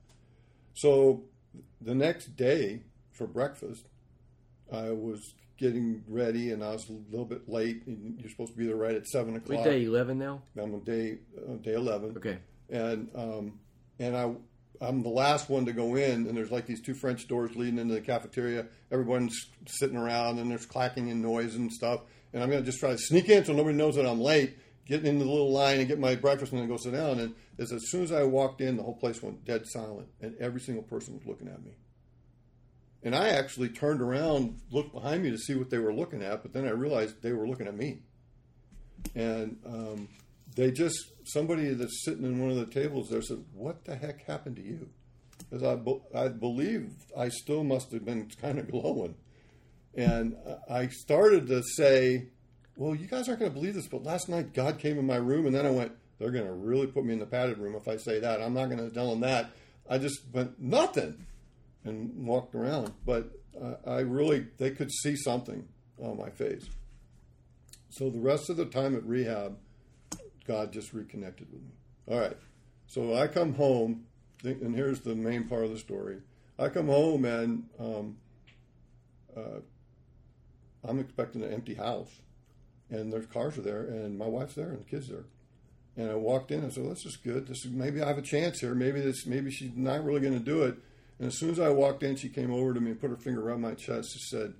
So 0.74 1.24
the 1.80 1.94
next 1.94 2.36
day 2.36 2.82
for 3.12 3.26
breakfast, 3.26 3.86
I 4.72 4.90
was 4.90 5.34
getting 5.58 6.02
ready 6.08 6.50
and 6.52 6.62
I 6.62 6.70
was 6.72 6.88
a 6.88 6.92
little 7.10 7.24
bit 7.24 7.48
late. 7.48 7.86
And 7.86 8.18
you're 8.20 8.30
supposed 8.30 8.52
to 8.52 8.58
be 8.58 8.66
there 8.66 8.76
right 8.76 8.94
at 8.94 9.06
seven 9.06 9.34
What 9.34 9.42
o'clock. 9.42 9.64
day? 9.64 9.84
Eleven 9.84 10.18
now. 10.18 10.42
I'm 10.60 10.74
on 10.74 10.80
day 10.84 11.18
uh, 11.48 11.54
day 11.56 11.74
eleven 11.74 12.14
Okay. 12.16 12.38
And 12.70 13.08
um, 13.14 13.60
and 13.98 14.16
I 14.16 14.32
I'm 14.80 15.02
the 15.02 15.08
last 15.08 15.48
one 15.48 15.66
to 15.66 15.72
go 15.72 15.96
in, 15.96 16.26
and 16.26 16.36
there's 16.36 16.50
like 16.50 16.66
these 16.66 16.80
two 16.80 16.94
French 16.94 17.26
doors 17.26 17.56
leading 17.56 17.78
into 17.78 17.94
the 17.94 18.00
cafeteria. 18.00 18.66
Everyone's 18.92 19.36
sitting 19.66 19.96
around, 19.96 20.38
and 20.38 20.50
there's 20.50 20.66
clacking 20.66 21.10
and 21.10 21.20
noise 21.20 21.54
and 21.56 21.72
stuff. 21.72 22.02
And 22.32 22.42
I'm 22.42 22.50
gonna 22.50 22.62
just 22.62 22.80
try 22.80 22.90
to 22.90 22.98
sneak 22.98 23.28
in 23.28 23.44
so 23.44 23.52
nobody 23.52 23.76
knows 23.76 23.96
that 23.96 24.06
I'm 24.06 24.20
late, 24.20 24.56
get 24.86 25.04
in 25.04 25.18
the 25.18 25.24
little 25.24 25.52
line 25.52 25.78
and 25.78 25.88
get 25.88 25.98
my 25.98 26.14
breakfast, 26.14 26.52
and 26.52 26.60
then 26.60 26.68
go 26.68 26.76
sit 26.76 26.92
down. 26.92 27.18
And 27.18 27.34
as, 27.58 27.72
as 27.72 27.90
soon 27.90 28.04
as 28.04 28.12
I 28.12 28.22
walked 28.22 28.60
in, 28.60 28.76
the 28.76 28.82
whole 28.82 28.96
place 28.96 29.22
went 29.22 29.44
dead 29.44 29.66
silent, 29.66 30.08
and 30.20 30.36
every 30.38 30.60
single 30.60 30.84
person 30.84 31.14
was 31.14 31.26
looking 31.26 31.48
at 31.48 31.64
me. 31.64 31.72
And 33.02 33.14
I 33.14 33.30
actually 33.30 33.68
turned 33.68 34.00
around, 34.00 34.60
looked 34.70 34.92
behind 34.92 35.22
me 35.22 35.30
to 35.30 35.38
see 35.38 35.54
what 35.54 35.70
they 35.70 35.78
were 35.78 35.94
looking 35.94 36.22
at, 36.22 36.42
but 36.42 36.52
then 36.52 36.66
I 36.66 36.70
realized 36.70 37.22
they 37.22 37.32
were 37.32 37.48
looking 37.48 37.66
at 37.66 37.76
me. 37.76 38.00
And 39.14 39.56
um, 39.64 40.08
they 40.54 40.70
just 40.70 41.12
somebody 41.24 41.72
that's 41.74 42.04
sitting 42.04 42.24
in 42.24 42.40
one 42.40 42.50
of 42.50 42.56
the 42.56 42.66
tables 42.66 43.08
there 43.10 43.22
said, 43.22 43.44
"What 43.52 43.84
the 43.84 43.96
heck 43.96 44.24
happened 44.24 44.56
to 44.56 44.62
you?" 44.62 44.88
Because 45.38 45.62
I, 45.62 45.76
be- 45.76 46.02
I 46.14 46.28
believe 46.28 46.90
I 47.16 47.28
still 47.28 47.64
must 47.64 47.92
have 47.92 48.04
been 48.04 48.28
kind 48.40 48.58
of 48.58 48.70
glowing, 48.70 49.14
and 49.94 50.36
I 50.70 50.88
started 50.88 51.46
to 51.48 51.62
say, 51.62 52.28
"Well, 52.76 52.94
you 52.94 53.06
guys 53.06 53.28
aren't 53.28 53.40
going 53.40 53.52
to 53.52 53.58
believe 53.58 53.74
this, 53.74 53.88
but 53.88 54.04
last 54.04 54.28
night 54.28 54.52
God 54.52 54.78
came 54.78 54.98
in 54.98 55.06
my 55.06 55.16
room, 55.16 55.46
and 55.46 55.54
then 55.54 55.66
I 55.66 55.70
went, 55.70 55.92
they're 56.18 56.30
going 56.30 56.46
to 56.46 56.52
really 56.52 56.86
put 56.86 57.04
me 57.04 57.12
in 57.12 57.18
the 57.20 57.26
padded 57.26 57.58
room 57.58 57.74
if 57.74 57.86
I 57.86 57.96
say 57.96 58.20
that. 58.20 58.42
I'm 58.42 58.54
not 58.54 58.66
going 58.66 58.78
to 58.78 58.90
tell 58.92 59.10
them 59.10 59.20
that. 59.20 59.50
I 59.88 59.98
just 59.98 60.20
went 60.32 60.60
nothing, 60.60 61.24
and 61.84 62.26
walked 62.26 62.54
around, 62.54 62.92
but 63.06 63.30
uh, 63.60 63.74
I 63.86 64.00
really 64.00 64.46
they 64.58 64.70
could 64.70 64.90
see 64.90 65.16
something 65.16 65.68
on 66.00 66.16
my 66.16 66.30
face." 66.30 66.68
So 67.90 68.10
the 68.10 68.20
rest 68.20 68.50
of 68.50 68.56
the 68.56 68.66
time 68.66 68.94
at 68.94 69.04
rehab, 69.04 69.56
God 70.48 70.72
just 70.72 70.92
reconnected 70.94 71.46
with 71.52 71.62
me. 71.62 71.70
All 72.10 72.18
right. 72.18 72.36
So 72.86 73.14
I 73.14 73.26
come 73.26 73.54
home, 73.54 74.06
and 74.42 74.74
here's 74.74 75.00
the 75.00 75.14
main 75.14 75.44
part 75.44 75.64
of 75.64 75.70
the 75.70 75.78
story. 75.78 76.16
I 76.58 76.70
come 76.70 76.86
home 76.86 77.24
and 77.26 77.64
um, 77.78 78.16
uh, 79.36 79.60
I'm 80.82 80.98
expecting 80.98 81.44
an 81.44 81.52
empty 81.52 81.74
house, 81.74 82.10
and 82.90 83.12
there's 83.12 83.26
cars 83.26 83.58
are 83.58 83.62
there, 83.62 83.82
and 83.82 84.18
my 84.18 84.26
wife's 84.26 84.54
there, 84.54 84.70
and 84.70 84.80
the 84.80 84.84
kids 84.90 85.08
there. 85.08 85.26
And 85.96 86.10
I 86.10 86.14
walked 86.14 86.50
in 86.50 86.60
and 86.60 86.72
said, 86.72 86.90
"This 86.90 87.04
is 87.04 87.16
good. 87.16 87.46
This 87.46 87.64
is 87.64 87.70
maybe 87.70 88.00
I 88.00 88.08
have 88.08 88.18
a 88.18 88.22
chance 88.22 88.60
here. 88.60 88.74
Maybe 88.74 89.00
this. 89.00 89.26
Maybe 89.26 89.50
she's 89.50 89.72
not 89.76 90.04
really 90.04 90.20
going 90.20 90.38
to 90.38 90.44
do 90.44 90.62
it." 90.62 90.76
And 91.18 91.28
as 91.28 91.36
soon 91.36 91.50
as 91.50 91.60
I 91.60 91.68
walked 91.70 92.02
in, 92.02 92.16
she 92.16 92.28
came 92.28 92.52
over 92.52 92.72
to 92.72 92.80
me 92.80 92.92
and 92.92 93.00
put 93.00 93.10
her 93.10 93.16
finger 93.16 93.46
around 93.46 93.60
my 93.60 93.74
chest. 93.74 94.12
She 94.12 94.20
said, 94.20 94.54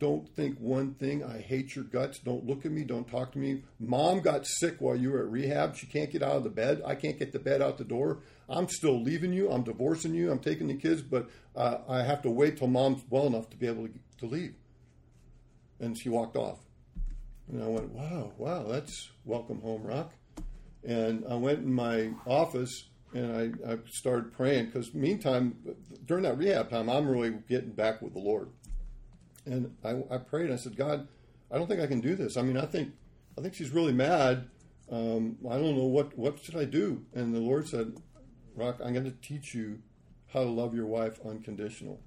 don't 0.00 0.28
think 0.34 0.58
one 0.58 0.94
thing. 0.94 1.22
I 1.22 1.38
hate 1.38 1.76
your 1.76 1.84
guts. 1.84 2.18
Don't 2.18 2.46
look 2.46 2.64
at 2.64 2.72
me. 2.72 2.82
Don't 2.82 3.08
talk 3.08 3.32
to 3.32 3.38
me. 3.38 3.62
Mom 3.78 4.20
got 4.20 4.46
sick 4.46 4.76
while 4.78 4.96
you 4.96 5.12
were 5.12 5.20
at 5.20 5.30
rehab. 5.30 5.76
She 5.76 5.86
can't 5.86 6.10
get 6.10 6.22
out 6.22 6.36
of 6.36 6.44
the 6.44 6.50
bed. 6.50 6.82
I 6.84 6.94
can't 6.94 7.18
get 7.18 7.32
the 7.32 7.38
bed 7.38 7.62
out 7.62 7.78
the 7.78 7.84
door. 7.84 8.22
I'm 8.48 8.66
still 8.68 9.00
leaving 9.00 9.32
you. 9.32 9.50
I'm 9.50 9.62
divorcing 9.62 10.14
you. 10.14 10.32
I'm 10.32 10.40
taking 10.40 10.66
the 10.66 10.74
kids, 10.74 11.02
but 11.02 11.28
uh, 11.54 11.78
I 11.88 12.02
have 12.02 12.22
to 12.22 12.30
wait 12.30 12.56
till 12.56 12.66
mom's 12.66 13.02
well 13.10 13.26
enough 13.26 13.50
to 13.50 13.56
be 13.56 13.66
able 13.66 13.86
to, 13.86 13.94
to 14.18 14.26
leave. 14.26 14.54
And 15.78 15.96
she 15.96 16.08
walked 16.08 16.36
off. 16.36 16.58
And 17.52 17.62
I 17.62 17.66
went, 17.66 17.90
wow, 17.90 18.32
wow, 18.38 18.64
that's 18.64 19.10
welcome 19.24 19.60
home, 19.60 19.82
Rock. 19.82 20.14
And 20.82 21.24
I 21.28 21.34
went 21.34 21.58
in 21.58 21.72
my 21.72 22.10
office 22.26 22.88
and 23.12 23.36
I, 23.66 23.72
I 23.72 23.78
started 23.92 24.32
praying 24.32 24.66
because 24.66 24.94
meantime, 24.94 25.56
during 26.06 26.24
that 26.24 26.38
rehab 26.38 26.70
time, 26.70 26.88
I'm 26.88 27.08
really 27.08 27.34
getting 27.48 27.70
back 27.70 28.00
with 28.00 28.14
the 28.14 28.20
Lord. 28.20 28.48
And 29.46 29.74
I, 29.84 30.02
I 30.10 30.18
prayed. 30.18 30.50
I 30.50 30.56
said, 30.56 30.76
God, 30.76 31.08
I 31.50 31.56
don't 31.56 31.66
think 31.66 31.80
I 31.80 31.86
can 31.86 32.00
do 32.00 32.14
this. 32.14 32.36
I 32.36 32.42
mean, 32.42 32.56
I 32.56 32.66
think 32.66 32.92
I 33.38 33.42
think 33.42 33.54
she's 33.54 33.70
really 33.70 33.92
mad. 33.92 34.48
Um, 34.90 35.36
I 35.48 35.54
don't 35.54 35.76
know 35.76 35.84
what 35.84 36.16
what 36.18 36.38
should 36.42 36.56
I 36.56 36.64
do. 36.64 37.04
And 37.14 37.34
the 37.34 37.40
Lord 37.40 37.68
said, 37.68 37.96
Rock, 38.54 38.80
I'm 38.84 38.92
going 38.92 39.04
to 39.04 39.16
teach 39.22 39.54
you 39.54 39.80
how 40.32 40.40
to 40.40 40.50
love 40.50 40.74
your 40.74 40.86
wife 40.86 41.18
unconditional. 41.24 42.00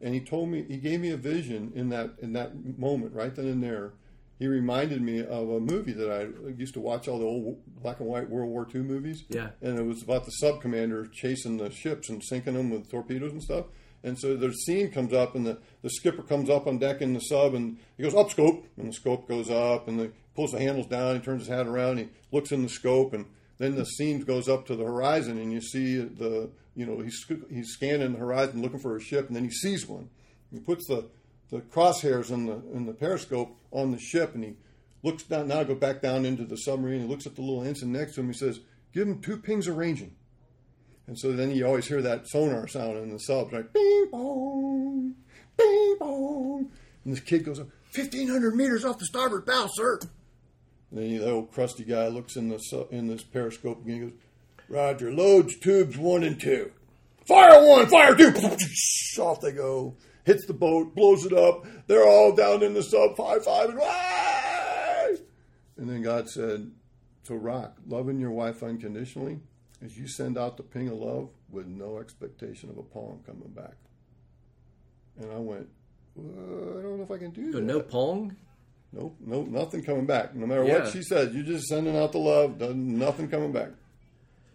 And 0.00 0.14
He 0.14 0.20
told 0.20 0.48
me, 0.48 0.64
He 0.68 0.76
gave 0.76 1.00
me 1.00 1.10
a 1.10 1.16
vision 1.16 1.72
in 1.74 1.88
that 1.90 2.12
in 2.20 2.32
that 2.34 2.78
moment, 2.78 3.14
right 3.14 3.34
then 3.34 3.46
and 3.46 3.62
there. 3.62 3.94
He 4.38 4.48
reminded 4.48 5.02
me 5.02 5.20
of 5.20 5.50
a 5.50 5.60
movie 5.60 5.92
that 5.92 6.10
I 6.10 6.50
used 6.58 6.74
to 6.74 6.80
watch 6.80 7.06
all 7.06 7.20
the 7.20 7.24
old 7.24 7.58
black 7.80 8.00
and 8.00 8.08
white 8.08 8.28
World 8.28 8.50
War 8.50 8.66
II 8.74 8.80
movies. 8.80 9.22
Yeah. 9.28 9.50
And 9.60 9.78
it 9.78 9.84
was 9.84 10.02
about 10.02 10.24
the 10.24 10.32
sub 10.32 10.60
commander 10.60 11.06
chasing 11.06 11.58
the 11.58 11.70
ships 11.70 12.08
and 12.08 12.20
sinking 12.24 12.54
them 12.54 12.70
with 12.70 12.90
torpedoes 12.90 13.30
and 13.30 13.40
stuff. 13.40 13.66
And 14.04 14.18
so 14.18 14.36
the 14.36 14.52
scene 14.52 14.90
comes 14.90 15.12
up, 15.12 15.34
and 15.34 15.46
the, 15.46 15.58
the 15.82 15.90
skipper 15.90 16.22
comes 16.22 16.50
up 16.50 16.66
on 16.66 16.78
deck 16.78 17.00
in 17.00 17.12
the 17.14 17.20
sub, 17.20 17.54
and 17.54 17.78
he 17.96 18.02
goes 18.02 18.14
up 18.14 18.30
scope, 18.30 18.66
and 18.76 18.88
the 18.88 18.92
scope 18.92 19.28
goes 19.28 19.50
up, 19.50 19.86
and 19.88 20.00
he 20.00 20.10
pulls 20.34 20.52
the 20.52 20.58
handles 20.58 20.86
down, 20.86 21.16
he 21.16 21.22
turns 21.22 21.42
his 21.42 21.48
hat 21.48 21.66
around, 21.66 21.98
he 21.98 22.08
looks 22.32 22.50
in 22.50 22.62
the 22.62 22.68
scope, 22.68 23.12
and 23.12 23.26
then 23.58 23.76
the 23.76 23.84
scene 23.84 24.20
goes 24.20 24.48
up 24.48 24.66
to 24.66 24.74
the 24.74 24.84
horizon, 24.84 25.38
and 25.38 25.52
you 25.52 25.60
see 25.60 25.98
the, 25.98 26.50
you 26.74 26.84
know, 26.84 27.00
he's 27.00 27.24
he's 27.48 27.68
scanning 27.68 28.12
the 28.12 28.18
horizon 28.18 28.60
looking 28.60 28.80
for 28.80 28.96
a 28.96 29.00
ship, 29.00 29.28
and 29.28 29.36
then 29.36 29.44
he 29.44 29.50
sees 29.50 29.86
one. 29.86 30.08
He 30.52 30.58
puts 30.58 30.88
the 30.88 31.08
the 31.50 31.60
crosshairs 31.60 32.30
in 32.30 32.46
the 32.46 32.60
in 32.74 32.86
the 32.86 32.94
periscope 32.94 33.56
on 33.70 33.92
the 33.92 33.98
ship, 33.98 34.34
and 34.34 34.42
he 34.42 34.56
looks 35.02 35.22
down. 35.22 35.48
Now 35.48 35.62
go 35.62 35.74
back 35.74 36.00
down 36.00 36.24
into 36.24 36.44
the 36.44 36.56
submarine. 36.56 37.02
He 37.02 37.06
looks 37.06 37.26
at 37.26 37.36
the 37.36 37.42
little 37.42 37.62
ensign 37.62 37.92
next 37.92 38.14
to 38.14 38.20
him. 38.22 38.28
He 38.28 38.32
says, 38.32 38.60
"Give 38.92 39.06
him 39.06 39.20
two 39.20 39.36
pings 39.36 39.68
of 39.68 39.76
ranging." 39.76 40.16
And 41.06 41.18
so 41.18 41.32
then 41.32 41.50
you 41.50 41.66
always 41.66 41.86
hear 41.86 42.02
that 42.02 42.28
sonar 42.28 42.68
sound 42.68 42.96
in 42.98 43.10
the 43.10 43.18
subs, 43.18 43.52
like 43.52 43.72
bing 43.72 44.08
bong, 44.10 45.14
bing 45.56 45.96
bong. 45.98 46.70
And 47.04 47.12
this 47.12 47.20
kid 47.20 47.44
goes 47.44 47.58
1,500 47.58 48.54
meters 48.54 48.84
off 48.84 48.98
the 48.98 49.04
starboard 49.04 49.44
bow, 49.44 49.68
sir. 49.72 49.98
And 50.90 51.00
then 51.00 51.18
the 51.18 51.30
old 51.30 51.52
crusty 51.52 51.84
guy 51.84 52.08
looks 52.08 52.36
in 52.36 52.48
this 52.48 52.72
in 52.90 53.08
this 53.08 53.22
periscope 53.22 53.82
and 53.84 53.92
he 53.92 53.98
goes, 53.98 54.12
"Roger, 54.68 55.12
loads 55.12 55.58
tubes 55.58 55.96
one 55.98 56.22
and 56.22 56.40
two. 56.40 56.70
Fire 57.26 57.66
one, 57.66 57.86
fire 57.86 58.14
two. 58.14 58.32
Off 59.20 59.40
they 59.40 59.52
go. 59.52 59.96
Hits 60.24 60.46
the 60.46 60.54
boat, 60.54 60.94
blows 60.94 61.26
it 61.26 61.32
up. 61.32 61.66
They're 61.86 62.06
all 62.06 62.34
down 62.34 62.62
in 62.62 62.74
the 62.74 62.82
sub 62.82 63.16
five 63.16 63.44
five 63.44 63.70
and 63.70 63.78
Wah! 63.78 65.08
And 65.76 65.88
then 65.88 66.02
God 66.02 66.28
said, 66.28 66.70
"So 67.24 67.34
rock, 67.34 67.76
loving 67.86 68.20
your 68.20 68.30
wife 68.30 68.62
unconditionally, 68.62 69.40
as 69.82 69.96
you 69.96 70.06
send 70.08 70.38
out 70.38 70.56
the 70.56 70.62
ping 70.62 70.88
of 70.88 70.94
love 70.94 71.28
with 71.50 71.66
no 71.66 71.98
expectation 71.98 72.70
of 72.70 72.78
a 72.78 72.82
pong 72.82 73.22
coming 73.26 73.48
back." 73.50 73.76
And 75.20 75.30
I 75.30 75.38
went, 75.38 75.68
well, 76.14 76.78
I 76.78 76.82
don't 76.82 76.96
know 76.98 77.02
if 77.04 77.10
I 77.10 77.18
can 77.18 77.30
do 77.30 77.52
So 77.52 77.58
that. 77.58 77.64
no 77.64 77.80
pong. 77.80 78.36
Nope, 78.92 79.16
nope, 79.20 79.48
nothing 79.48 79.82
coming 79.82 80.04
back. 80.06 80.34
No 80.34 80.46
matter 80.46 80.64
Yeah. 80.64 80.80
what 80.80 80.88
she 80.92 81.02
said, 81.02 81.32
you're 81.34 81.42
just 81.44 81.66
sending 81.66 81.96
out 81.96 82.12
the 82.12 82.18
love, 82.18 82.60
nothing 82.76 83.28
coming 83.28 83.52
back. 83.52 83.70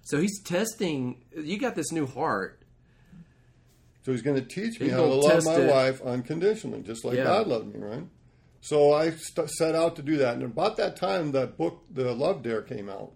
So 0.04 0.20
he's 0.20 0.42
testing. 0.44 1.24
You 1.36 1.60
got 1.60 1.76
this 1.76 1.92
new 1.92 2.06
heart. 2.06 2.62
So 4.04 4.12
he's 4.14 4.22
going 4.22 4.38
to 4.38 4.46
teach 4.48 4.80
me 4.80 4.86
He's 4.88 4.94
how 4.96 5.02
to 5.02 5.14
love 5.16 5.44
my 5.44 5.56
it. 5.58 5.70
wife 5.70 6.02
unconditionally, 6.02 6.82
just 6.82 7.04
like 7.04 7.18
Yeah. 7.18 7.26
God 7.26 7.48
loved 7.48 7.74
me, 7.74 7.80
right? 7.82 8.04
So 8.62 8.94
I 8.94 9.12
st- 9.12 9.50
set 9.50 9.76
out 9.76 9.96
to 9.98 10.02
do 10.02 10.18
that. 10.18 10.36
And 10.36 10.44
about 10.44 10.78
that 10.78 10.96
time, 10.96 11.32
that 11.34 11.58
book, 11.58 11.84
The 11.92 12.14
Love 12.14 12.42
Dare, 12.42 12.62
came 12.62 12.90
out. 12.90 13.12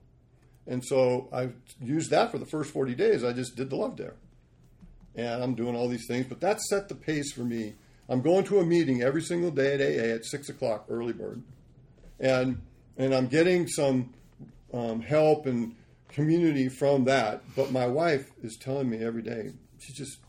And 0.68 0.84
so 0.86 1.28
I 1.34 1.50
used 1.82 2.12
that 2.12 2.32
for 2.32 2.38
the 2.38 2.46
first 2.46 2.72
40 2.72 2.96
days. 2.96 3.24
I 3.24 3.34
just 3.34 3.56
did 3.56 3.70
the 3.70 3.76
Love 3.76 3.96
Dare. 3.96 4.16
And 5.16 5.44
I'm 5.44 5.56
doing 5.56 5.76
all 5.76 5.88
these 5.88 6.08
things. 6.08 6.28
But 6.28 6.40
that 6.42 6.62
set 6.62 6.88
the 6.88 6.96
pace 6.96 7.34
for 7.34 7.42
me. 7.42 7.76
I'm 8.08 8.22
going 8.22 8.44
to 8.46 8.60
a 8.60 8.66
meeting 8.66 9.02
every 9.02 9.22
single 9.22 9.52
day 9.52 9.74
at 9.74 9.82
AA 9.82 10.16
at 10.16 10.26
6 10.26 10.50
o'clock, 10.50 10.86
early 10.90 11.14
bird. 11.14 11.42
And, 12.20 12.62
and 12.98 13.14
I'm 13.14 13.28
getting 13.28 13.68
some 13.68 14.14
um, 14.74 15.02
help 15.02 15.46
and 15.46 15.76
community 16.10 16.70
from 16.70 17.06
that. 17.06 17.42
But 17.56 17.72
my 17.72 17.88
wife 17.88 18.32
is 18.44 18.58
telling 18.58 18.90
me 18.90 19.04
every 19.04 19.22
day, 19.22 19.52
she 19.80 19.94
just, 19.94 20.20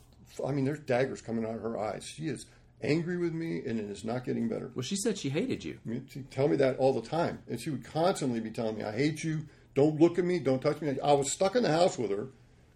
I 0.47 0.53
mean, 0.53 0.65
there's 0.65 0.81
daggers 0.81 1.21
coming 1.21 1.45
out 1.45 1.55
of 1.55 1.63
her 1.63 1.79
eyes. 1.79 2.05
She 2.05 2.29
is 2.29 2.47
angry 2.83 3.17
with 3.17 3.33
me 3.33 3.63
and 3.67 3.79
it 3.79 3.91
is 3.91 4.05
not 4.05 4.25
getting 4.25 4.49
better. 4.49 4.71
Well, 4.75 4.83
she 4.83 4.97
said 4.97 5.19
she 5.19 5.29
hated 5.29 5.65
you. 5.65 5.79
I 5.85 5.89
mean, 5.89 6.07
she'd 6.11 6.31
tell 6.31 6.49
me 6.49 6.57
that 6.57 6.79
all 6.79 6.93
the 6.93 7.07
time. 7.07 7.41
And 7.49 7.61
she 7.61 7.71
would 7.71 7.85
constantly 7.85 8.41
be 8.41 8.51
telling 8.51 8.79
me, 8.79 8.85
I 8.85 8.93
hate 8.93 9.23
you. 9.23 9.47
Don't 9.75 10.01
look 10.01 10.19
at 10.19 10.25
me. 10.25 10.39
Don't 10.39 10.61
touch 10.61 10.81
me. 10.81 10.97
I 11.03 11.13
was 11.13 11.33
stuck 11.33 11.57
in 11.57 11.63
the 11.63 11.71
house 11.71 11.99
with 11.99 12.11
her, 12.11 12.29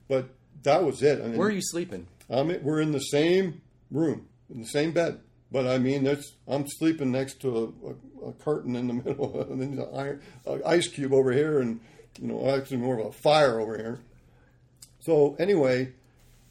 but 0.09 0.29
that 0.63 0.83
was 0.85 1.03
it. 1.03 1.21
I 1.21 1.29
mean, 1.29 1.37
Where 1.37 1.49
are 1.49 1.53
you 1.53 1.63
sleeping? 1.63 2.07
I'm, 2.29 2.49
we're 2.63 2.81
in 2.81 2.93
the 2.93 2.99
same 3.01 3.61
room, 3.91 4.27
in 4.53 4.61
the 4.61 4.67
same 4.67 4.93
bed. 4.93 5.21
But 5.53 5.67
I 5.67 5.79
mean, 5.79 6.05
that's, 6.05 6.33
I'm 6.49 6.67
sleeping 6.67 7.13
next 7.13 7.41
to 7.43 7.75
a, 7.85 8.27
a, 8.27 8.31
a 8.31 8.33
curtain 8.33 8.75
in 8.75 8.89
the 8.89 8.95
middle, 9.05 9.41
and 9.43 9.61
then 9.61 9.79
an 9.79 9.89
iron, 9.95 10.23
a 10.47 10.61
ice 10.67 10.89
cube 10.89 11.13
over 11.13 11.33
here, 11.33 11.61
and 11.61 11.81
you 12.21 12.29
know, 12.29 12.51
actually 12.51 12.79
more 12.79 12.99
of 12.99 13.07
a 13.07 13.13
fire 13.13 13.61
over 13.61 13.77
here. 13.77 14.01
So 15.01 15.37
anyway, 15.39 15.93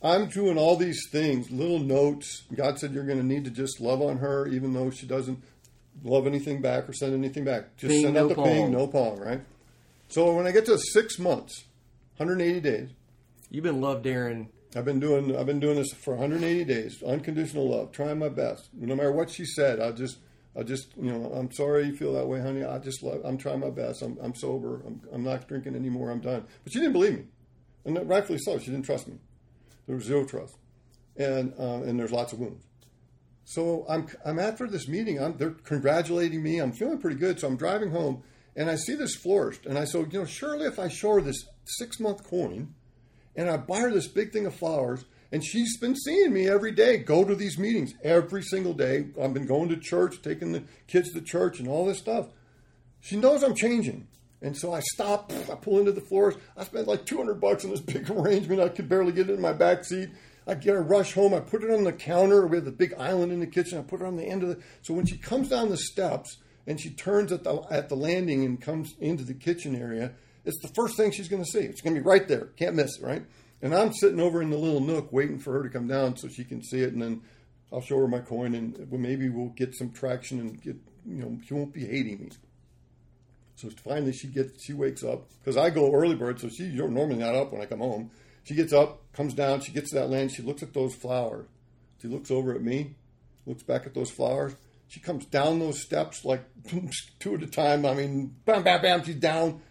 I'm 0.02 0.28
doing 0.28 0.58
all 0.58 0.78
these 0.78 1.08
things, 1.12 1.52
little 1.52 1.80
notes. 1.80 2.44
God 2.56 2.80
said 2.80 2.94
you're 2.94 3.06
going 3.06 3.20
to 3.20 3.26
need 3.26 3.44
to 3.46 3.52
just 3.52 3.82
love 3.82 4.02
on 4.02 4.20
her, 4.20 4.48
even 4.48 4.74
though 4.74 4.92
she 4.92 5.06
doesn't 5.08 5.44
love 6.04 6.26
anything 6.28 6.62
back 6.62 6.88
or 6.88 6.94
send 6.94 7.14
anything 7.14 7.44
back. 7.44 7.76
Just 7.76 7.92
Ping, 7.92 8.04
send 8.04 8.14
no 8.14 8.24
out 8.26 8.30
the 8.30 8.36
pong. 8.36 8.46
ping, 8.46 8.72
no 8.72 8.88
pong, 8.88 9.20
right? 9.20 9.42
So 10.08 10.34
when 10.36 10.48
I 10.48 10.52
get 10.52 10.66
to 10.66 10.78
six 10.78 11.20
months, 11.20 11.66
180 12.18 12.60
days, 12.62 12.90
You've 13.56 13.64
been 13.64 13.82
love 13.82 14.02
daring. 14.02 14.50
I've 14.76 14.84
been 14.86 15.00
doing 15.00 15.34
I've 15.36 15.46
been 15.46 15.62
doing 15.62 15.78
this 15.78 15.94
for 15.94 16.16
180 16.16 16.66
days, 16.66 17.02
unconditional 17.04 17.70
love, 17.70 17.92
trying 17.94 18.20
my 18.20 18.30
best. 18.30 18.70
No 18.74 18.96
matter 18.96 19.12
what 19.12 19.30
she 19.30 19.46
said, 19.46 19.80
I 19.80 19.92
just 19.92 20.18
I 20.58 20.64
just 20.64 20.88
you 20.98 21.12
know 21.12 21.32
I'm 21.32 21.52
sorry 21.52 21.86
you 21.86 21.96
feel 21.96 22.14
that 22.14 22.28
way, 22.28 22.42
honey. 22.42 22.66
I 22.66 22.80
just 22.80 23.02
love. 23.04 23.22
I'm 23.24 23.38
trying 23.38 23.62
my 23.62 23.70
best. 23.70 24.02
I'm 24.02 24.18
I'm 24.22 24.36
sober. 24.36 24.82
I'm 24.86 25.02
I'm 25.14 25.24
not 25.24 25.48
drinking 25.48 25.76
anymore. 25.76 26.12
I'm 26.12 26.20
done. 26.20 26.46
But 26.64 26.74
she 26.74 26.80
didn't 26.80 26.94
believe 26.94 27.14
me, 27.14 27.26
and 27.86 28.10
rightfully 28.10 28.40
so. 28.40 28.58
She 28.60 28.72
didn't 28.72 28.86
trust 28.86 29.08
me. 29.08 29.16
There 29.88 29.96
was 29.96 30.06
zero 30.06 30.26
trust, 30.26 30.56
and 31.16 31.54
uh, 31.58 31.84
and 31.84 31.98
there's 31.98 32.12
lots 32.12 32.34
of 32.34 32.40
wounds. 32.40 32.66
So 33.46 33.86
I'm 33.88 34.08
I'm 34.26 34.40
after 34.40 34.68
this 34.68 34.90
meeting. 34.90 35.22
I'm 35.22 35.38
they're 35.38 35.52
congratulating 35.52 36.44
me. 36.44 36.60
I'm 36.60 36.74
feeling 36.74 36.98
pretty 36.98 37.18
good. 37.18 37.40
So 37.40 37.48
I'm 37.48 37.56
driving 37.56 37.92
home, 37.92 38.24
and 38.56 38.70
I 38.70 38.76
see 38.76 38.96
this 38.96 39.16
florist, 39.16 39.66
and 39.66 39.78
I 39.78 39.86
said, 39.86 40.14
you 40.14 40.20
know, 40.20 40.26
surely 40.26 40.66
if 40.66 40.80
I 40.80 40.88
show 40.88 41.16
her 41.16 41.22
this 41.22 41.46
six 41.66 42.00
month 42.00 42.24
coin 42.24 42.74
and 43.36 43.50
I 43.50 43.58
buy 43.58 43.80
her 43.80 43.92
this 43.92 44.08
big 44.08 44.32
thing 44.32 44.46
of 44.46 44.56
flowers. 44.56 45.06
And 45.32 45.44
she's 45.44 45.78
been 45.78 45.96
seeing 45.96 46.32
me 46.32 46.48
every 46.48 46.72
day, 46.72 46.98
go 46.98 47.26
to 47.26 47.36
these 47.36 47.58
meetings 47.58 47.94
every 48.04 48.42
single 48.42 48.74
day. 48.74 49.08
I've 49.22 49.34
been 49.34 49.48
going 49.48 49.70
to 49.70 49.78
church, 49.78 50.22
taking 50.22 50.54
the 50.54 50.64
kids 50.88 51.12
to 51.12 51.22
church, 51.22 51.60
and 51.60 51.68
all 51.68 51.86
this 51.86 51.98
stuff. 51.98 52.28
She 53.02 53.18
knows 53.18 53.44
I'm 53.44 53.56
changing. 53.56 54.08
And 54.42 54.56
so 54.56 54.74
I 54.74 54.80
stop, 54.80 55.34
I 55.52 55.56
pull 55.56 55.80
into 55.80 55.92
the 55.92 56.02
florist. 56.02 56.38
I 56.56 56.64
spent 56.64 56.88
like 56.88 57.06
200 57.06 57.42
bucks 57.42 57.66
on 57.66 57.72
this 57.72 57.80
big 57.82 58.10
arrangement. 58.10 58.62
I 58.62 58.70
could 58.70 58.88
barely 58.88 59.12
get 59.12 59.30
it 59.30 59.34
in 59.34 59.42
my 59.42 59.54
back 59.54 59.84
seat. 59.84 60.10
I 60.48 60.54
get 60.54 60.76
a 60.76 60.82
rush 60.82 61.14
home. 61.14 61.34
I 61.34 61.40
put 61.40 61.64
it 61.64 61.72
on 61.72 61.84
the 61.84 61.92
counter. 61.92 62.46
We 62.46 62.58
have 62.58 62.66
the 62.66 62.72
big 62.72 62.94
island 62.94 63.32
in 63.32 63.40
the 63.40 63.48
kitchen. 63.48 63.80
I 63.80 63.82
put 63.82 64.02
it 64.02 64.06
on 64.06 64.16
the 64.16 64.26
end 64.26 64.44
of 64.44 64.50
the. 64.50 64.62
So 64.84 64.94
when 64.94 65.08
she 65.08 65.18
comes 65.18 65.50
down 65.50 65.70
the 65.70 65.78
steps 65.78 66.38
and 66.68 66.80
she 66.80 66.90
turns 66.90 67.32
at 67.32 67.44
the 67.44 67.62
at 67.70 67.90
the 67.90 67.96
landing 67.96 68.44
and 68.44 68.62
comes 68.62 68.96
into 69.00 69.24
the 69.24 69.34
kitchen 69.34 69.76
area, 69.76 70.14
it's 70.44 70.62
the 70.62 70.72
first 70.76 70.98
thing 70.98 71.12
she's 71.12 71.28
going 71.28 71.44
to 71.44 71.50
see. 71.50 71.60
It's 71.60 71.82
going 71.82 71.96
to 71.96 72.02
be 72.02 72.08
right 72.08 72.28
there. 72.28 72.50
Can't 72.58 72.76
miss 72.76 72.98
it, 73.00 73.04
right? 73.04 73.24
And 73.62 73.74
I'm 73.74 73.94
sitting 73.94 74.20
over 74.20 74.42
in 74.42 74.50
the 74.50 74.58
little 74.58 74.82
nook 74.82 75.12
waiting 75.12 75.40
for 75.40 75.54
her 75.54 75.64
to 75.64 75.70
come 75.70 75.88
down 75.88 76.18
so 76.18 76.28
she 76.28 76.44
can 76.44 76.64
see 76.64 76.82
it, 76.82 76.94
and 76.94 77.02
then 77.02 77.22
I'll 77.72 77.82
show 77.82 77.98
her 77.98 78.08
my 78.08 78.20
coin, 78.20 78.54
and 78.54 78.92
maybe 78.92 79.30
we'll 79.30 79.50
get 79.50 79.76
some 79.76 79.92
traction 79.92 80.40
and 80.40 80.62
get 80.62 80.76
you 81.06 81.16
know 81.16 81.38
she 81.46 81.54
won't 81.54 81.74
be 81.74 81.86
hating 81.86 82.20
me. 82.20 82.30
So 83.56 83.70
finally, 83.84 84.12
she 84.12 84.28
gets 84.28 84.64
she 84.64 84.74
wakes 84.74 85.04
up 85.04 85.30
because 85.40 85.58
I 85.58 85.70
go 85.70 85.94
early 85.94 86.16
bird, 86.16 86.40
so 86.40 86.50
she's 86.50 86.74
normally 86.74 87.16
not 87.16 87.36
up 87.36 87.52
when 87.52 87.62
I 87.62 87.66
come 87.66 87.80
home. 87.80 88.12
She 88.44 88.54
gets 88.54 88.74
up, 88.74 89.12
comes 89.14 89.34
down, 89.34 89.62
she 89.62 89.72
gets 89.72 89.90
to 89.90 89.96
that 89.96 90.10
land, 90.10 90.32
she 90.32 90.44
looks 90.44 90.62
at 90.62 90.74
those 90.74 90.94
flowers. 90.94 91.48
She 92.00 92.08
looks 92.08 92.30
over 92.30 92.54
at 92.54 92.62
me, 92.62 92.96
looks 93.48 93.64
back 93.64 93.88
at 93.88 93.96
those 93.96 94.12
flowers. 94.12 94.56
She 94.88 95.00
comes 95.00 95.26
down 95.26 95.60
those 95.60 95.82
steps 95.82 96.24
like 96.24 96.44
two 97.20 97.36
at 97.36 97.44
a 97.44 97.48
time. 97.48 97.86
I 97.86 97.94
mean, 97.94 98.36
bam, 98.46 98.64
bam, 98.64 98.82
bam, 98.82 99.04
she's 99.04 99.16
down. 99.16 99.62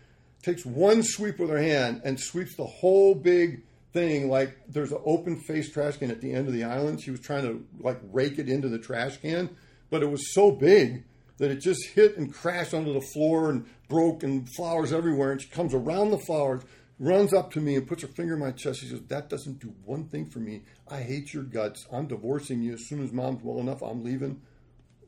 Takes 0.43 0.67
one 0.67 1.03
sweep 1.03 1.39
with 1.39 1.51
her 1.51 1.63
hand 1.63 2.03
and 2.05 2.21
sweeps 2.21 2.57
the 2.57 2.67
whole 2.67 3.15
big 3.15 3.63
thing 3.95 4.29
like 4.29 4.59
there's 4.69 4.93
an 4.93 4.99
open 5.07 5.41
face 5.41 5.73
trash 5.73 5.97
can 5.97 6.11
at 6.11 6.21
the 6.21 6.33
end 6.33 6.49
of 6.49 6.53
the 6.53 6.65
island. 6.65 7.01
She 7.01 7.11
was 7.11 7.21
trying 7.21 7.45
to 7.45 7.65
like 7.81 8.01
rake 8.13 8.39
it 8.39 8.49
into 8.49 8.69
the 8.69 8.79
trash 8.79 9.17
can, 9.19 9.57
but 9.89 10.03
it 10.03 10.11
was 10.11 10.35
so 10.35 10.51
big 10.51 11.05
that 11.39 11.51
it 11.51 11.61
just 11.61 11.87
hit 11.95 12.17
and 12.17 12.33
crashed 12.33 12.75
onto 12.75 12.93
the 12.93 13.01
floor 13.01 13.51
and 13.51 13.67
broke 13.89 14.23
and 14.23 14.49
flowers 14.57 14.93
everywhere. 14.93 15.33
And 15.33 15.41
she 15.41 15.49
comes 15.49 15.75
around 15.75 16.11
the 16.11 16.19
flowers, 16.19 16.63
runs 16.99 17.33
up 17.33 17.53
to 17.53 17.61
me 17.61 17.77
and 17.77 17.87
puts 17.87 18.03
her 18.03 18.09
finger 18.09 18.35
in 18.35 18.41
my 18.41 18.51
chest. 18.51 18.81
She 18.81 18.89
says, 18.89 19.01
That 19.09 19.29
doesn't 19.29 19.61
do 19.61 19.75
one 19.85 20.09
thing 20.09 20.27
for 20.27 20.41
me. 20.41 20.63
I 20.89 21.01
hate 21.01 21.33
your 21.33 21.45
guts. 21.45 21.87
I'm 21.93 22.07
divorcing 22.07 22.63
you. 22.63 22.75
As 22.75 22.89
soon 22.89 23.03
as 23.03 23.13
mom's 23.13 23.43
well 23.43 23.61
enough, 23.61 23.83
I'm 23.83 24.05
leaving. 24.05 24.43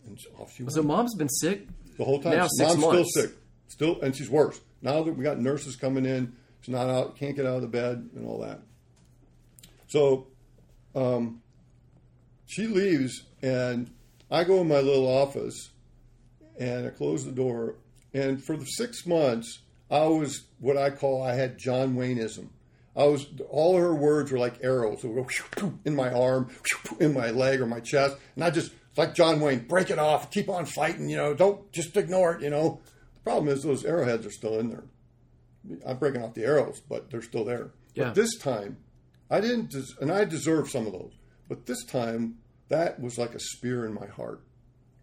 And 0.06 0.18
off 0.38 0.52
she 0.52 0.62
went. 0.62 0.72
So 0.72 0.82
mom's 0.82 1.14
been 1.14 1.28
sick. 1.28 1.66
The 1.98 2.04
whole 2.04 2.20
time, 2.20 2.36
Now 2.36 2.46
six 2.46 2.70
mom's 2.76 2.78
months. 2.78 3.10
still 3.10 3.22
sick, 3.24 3.32
still, 3.68 4.00
and 4.02 4.14
she's 4.14 4.28
worse 4.30 4.60
now 4.82 5.02
that 5.02 5.12
we 5.16 5.24
got 5.24 5.38
nurses 5.38 5.76
coming 5.76 6.04
in. 6.06 6.34
She's 6.60 6.74
not 6.74 6.88
out, 6.88 7.16
can't 7.16 7.34
get 7.36 7.46
out 7.46 7.56
of 7.56 7.62
the 7.62 7.68
bed, 7.68 8.10
and 8.14 8.26
all 8.26 8.40
that. 8.40 8.60
So, 9.88 10.26
um, 10.94 11.42
she 12.46 12.66
leaves, 12.66 13.22
and 13.42 13.90
I 14.30 14.44
go 14.44 14.60
in 14.60 14.68
my 14.68 14.80
little 14.80 15.06
office, 15.06 15.70
and 16.58 16.86
I 16.86 16.90
close 16.90 17.24
the 17.24 17.32
door. 17.32 17.76
And 18.12 18.42
for 18.44 18.56
the 18.56 18.64
six 18.64 19.06
months, 19.06 19.60
I 19.90 20.06
was 20.06 20.46
what 20.58 20.76
I 20.76 20.90
call 20.90 21.22
I 21.22 21.34
had 21.34 21.58
John 21.58 21.94
Wayneism. 21.94 22.48
I 22.96 23.04
was 23.04 23.26
all 23.50 23.76
her 23.76 23.94
words 23.94 24.32
were 24.32 24.38
like 24.38 24.58
arrows. 24.62 25.04
It 25.04 25.08
would 25.08 25.28
go 25.56 25.74
in 25.84 25.94
my 25.94 26.10
arm, 26.10 26.50
in 27.00 27.12
my 27.14 27.30
leg 27.30 27.60
or 27.60 27.66
my 27.66 27.80
chest, 27.80 28.16
and 28.34 28.42
I 28.44 28.50
just 28.50 28.72
like 28.96 29.14
John 29.14 29.40
Wayne, 29.40 29.66
break 29.66 29.90
it 29.90 29.98
off, 29.98 30.30
keep 30.30 30.48
on 30.48 30.66
fighting. 30.66 31.08
You 31.08 31.16
know, 31.16 31.34
don't 31.34 31.70
just 31.72 31.96
ignore 31.96 32.34
it. 32.34 32.42
You 32.42 32.50
know, 32.50 32.80
the 33.14 33.20
problem 33.20 33.48
is 33.48 33.62
those 33.62 33.84
arrowheads 33.84 34.26
are 34.26 34.30
still 34.30 34.58
in 34.58 34.70
there. 34.70 34.84
I'm 35.84 35.98
breaking 35.98 36.22
off 36.22 36.34
the 36.34 36.44
arrows, 36.44 36.80
but 36.88 37.10
they're 37.10 37.22
still 37.22 37.44
there. 37.44 37.72
Yeah. 37.94 38.04
But 38.04 38.14
this 38.14 38.36
time, 38.38 38.78
I 39.30 39.40
didn't, 39.40 39.70
des- 39.70 40.00
and 40.00 40.12
I 40.12 40.24
deserve 40.24 40.70
some 40.70 40.86
of 40.86 40.92
those. 40.92 41.14
But 41.48 41.66
this 41.66 41.84
time, 41.84 42.36
that 42.68 43.00
was 43.00 43.18
like 43.18 43.34
a 43.34 43.40
spear 43.40 43.84
in 43.84 43.94
my 43.94 44.06
heart, 44.06 44.42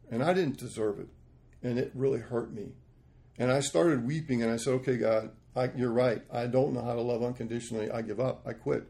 and 0.10 0.23
I 0.23 0.34
didn't 0.34 0.58
deserve 0.58 0.99
it, 0.99 1.08
and 1.62 1.77
it 1.77 1.91
really 1.93 2.19
hurt 2.19 2.53
me. 2.53 2.73
And 3.38 3.51
I 3.51 3.62
started 3.62 4.06
weeping, 4.06 4.43
and 4.43 4.51
I 4.51 4.58
said, 4.58 4.73
"Okay, 4.75 4.97
God, 4.97 5.32
I, 5.56 5.71
you're 5.75 5.91
right. 5.91 6.21
I 6.32 6.47
don't 6.47 6.73
know 6.73 6.84
how 6.84 6.93
to 6.93 7.01
love 7.01 7.23
unconditionally. 7.23 7.89
I 7.89 8.01
give 8.01 8.19
up. 8.19 8.45
I 8.45 8.53
quit. 8.53 8.88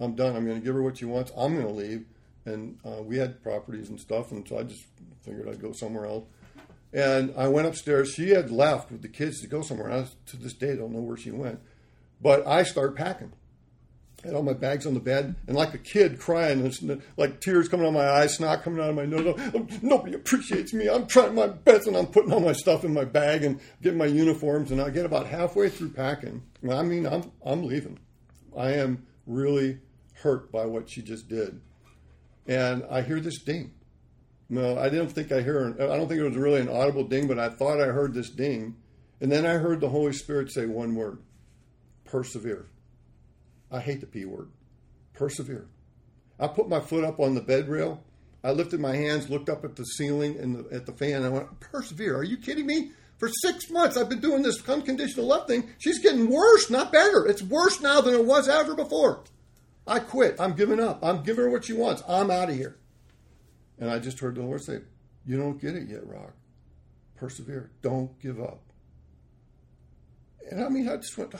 I'm 0.00 0.14
done. 0.14 0.36
I'm 0.36 0.44
going 0.44 0.58
to 0.58 0.64
give 0.64 0.74
her 0.74 0.82
what 0.82 0.98
she 0.98 1.04
wants. 1.04 1.32
I'm 1.36 1.54
going 1.54 1.66
to 1.66 1.72
leave." 1.72 2.04
And 2.48 2.78
uh, 2.84 3.02
we 3.02 3.18
had 3.18 3.42
properties 3.42 3.88
and 3.90 4.00
stuff, 4.00 4.32
and 4.32 4.46
so 4.48 4.58
I 4.58 4.62
just 4.62 4.84
figured 5.22 5.48
I'd 5.48 5.60
go 5.60 5.72
somewhere 5.72 6.06
else. 6.06 6.24
And 6.92 7.34
I 7.36 7.48
went 7.48 7.66
upstairs. 7.66 8.14
She 8.14 8.30
had 8.30 8.50
left 8.50 8.90
with 8.90 9.02
the 9.02 9.08
kids 9.08 9.40
to 9.42 9.46
go 9.46 9.60
somewhere. 9.62 9.88
And 9.88 10.06
I, 10.06 10.08
to 10.30 10.36
this 10.36 10.54
day, 10.54 10.74
don't 10.74 10.92
know 10.92 11.00
where 11.00 11.18
she 11.18 11.30
went. 11.30 11.60
But 12.20 12.46
I 12.46 12.62
started 12.62 12.96
packing. 12.96 13.32
I 14.24 14.28
had 14.28 14.36
all 14.36 14.42
my 14.42 14.54
bags 14.54 14.84
on 14.84 14.94
the 14.94 15.00
bed, 15.00 15.36
and 15.46 15.56
like 15.56 15.74
a 15.74 15.78
kid 15.78 16.18
crying, 16.18 16.60
and 16.60 17.02
like 17.16 17.40
tears 17.40 17.68
coming 17.68 17.86
out 17.86 17.90
of 17.90 17.94
my 17.94 18.08
eyes, 18.08 18.34
snot 18.34 18.64
coming 18.64 18.80
out 18.82 18.90
of 18.90 18.96
my 18.96 19.04
nose. 19.04 19.38
Nobody 19.80 20.14
appreciates 20.14 20.72
me. 20.72 20.88
I'm 20.88 21.06
trying 21.06 21.36
my 21.36 21.46
best, 21.46 21.86
and 21.86 21.96
I'm 21.96 22.08
putting 22.08 22.32
all 22.32 22.40
my 22.40 22.52
stuff 22.52 22.84
in 22.84 22.92
my 22.92 23.04
bag 23.04 23.44
and 23.44 23.60
getting 23.80 23.98
my 23.98 24.06
uniforms. 24.06 24.72
And 24.72 24.80
I 24.80 24.90
get 24.90 25.06
about 25.06 25.26
halfway 25.26 25.68
through 25.68 25.90
packing. 25.90 26.42
I 26.68 26.82
mean, 26.82 27.06
I'm 27.06 27.30
I'm 27.46 27.64
leaving. 27.64 27.98
I 28.56 28.72
am 28.72 29.06
really 29.26 29.78
hurt 30.14 30.50
by 30.50 30.66
what 30.66 30.90
she 30.90 31.00
just 31.00 31.28
did, 31.28 31.60
and 32.48 32.84
I 32.90 33.02
hear 33.02 33.20
this 33.20 33.40
ding. 33.42 33.72
No, 34.48 34.78
I 34.78 34.88
didn't 34.88 35.10
think 35.10 35.30
I 35.30 35.42
hear. 35.42 35.76
I 35.78 35.96
don't 35.96 36.08
think 36.08 36.20
it 36.20 36.28
was 36.28 36.36
really 36.36 36.60
an 36.60 36.68
audible 36.68 37.04
ding, 37.04 37.28
but 37.28 37.38
I 37.38 37.50
thought 37.50 37.80
I 37.80 37.88
heard 37.88 38.14
this 38.14 38.30
ding, 38.30 38.76
and 39.20 39.30
then 39.30 39.44
I 39.44 39.54
heard 39.54 39.80
the 39.80 39.90
Holy 39.90 40.12
Spirit 40.12 40.50
say 40.50 40.66
one 40.66 40.94
word: 40.94 41.18
persevere. 42.04 42.66
I 43.70 43.80
hate 43.80 44.00
the 44.00 44.06
P 44.06 44.24
word. 44.24 44.48
Persevere. 45.12 45.68
I 46.40 46.46
put 46.46 46.68
my 46.68 46.80
foot 46.80 47.04
up 47.04 47.20
on 47.20 47.34
the 47.34 47.42
bed 47.42 47.68
rail. 47.68 48.02
I 48.42 48.52
lifted 48.52 48.80
my 48.80 48.94
hands, 48.94 49.28
looked 49.28 49.48
up 49.48 49.64
at 49.64 49.76
the 49.76 49.84
ceiling 49.84 50.38
and 50.38 50.64
the, 50.64 50.74
at 50.74 50.86
the 50.86 50.92
fan. 50.92 51.16
And 51.16 51.26
I 51.26 51.28
went, 51.28 51.60
Persevere. 51.60 52.16
Are 52.16 52.24
you 52.24 52.38
kidding 52.38 52.66
me? 52.66 52.92
For 53.18 53.28
six 53.42 53.68
months, 53.68 53.96
I've 53.96 54.08
been 54.08 54.20
doing 54.20 54.42
this 54.42 54.66
unconditional 54.68 55.26
love 55.26 55.48
thing. 55.48 55.68
She's 55.78 55.98
getting 55.98 56.30
worse, 56.30 56.70
not 56.70 56.92
better. 56.92 57.26
It's 57.26 57.42
worse 57.42 57.80
now 57.80 58.00
than 58.00 58.14
it 58.14 58.24
was 58.24 58.48
ever 58.48 58.76
before. 58.76 59.24
I 59.88 60.00
quit. 60.00 60.36
I'm 60.38 60.54
giving 60.54 60.80
up. 60.80 61.00
I'm 61.02 61.22
giving 61.22 61.44
her 61.44 61.50
what 61.50 61.64
she 61.64 61.72
wants. 61.72 62.02
I'm 62.08 62.30
out 62.30 62.50
of 62.50 62.56
here. 62.56 62.76
And 63.78 63.90
I 63.90 63.98
just 63.98 64.20
heard 64.20 64.34
the 64.34 64.42
Lord 64.42 64.62
say, 64.62 64.80
You 65.24 65.38
don't 65.38 65.60
get 65.60 65.74
it 65.74 65.88
yet, 65.88 66.06
Rock. 66.06 66.34
Persevere. 67.16 67.70
Don't 67.82 68.18
give 68.20 68.40
up. 68.40 68.60
And 70.50 70.62
I 70.62 70.68
mean, 70.68 70.88
I 70.88 70.96
just 70.96 71.16
went, 71.18 71.34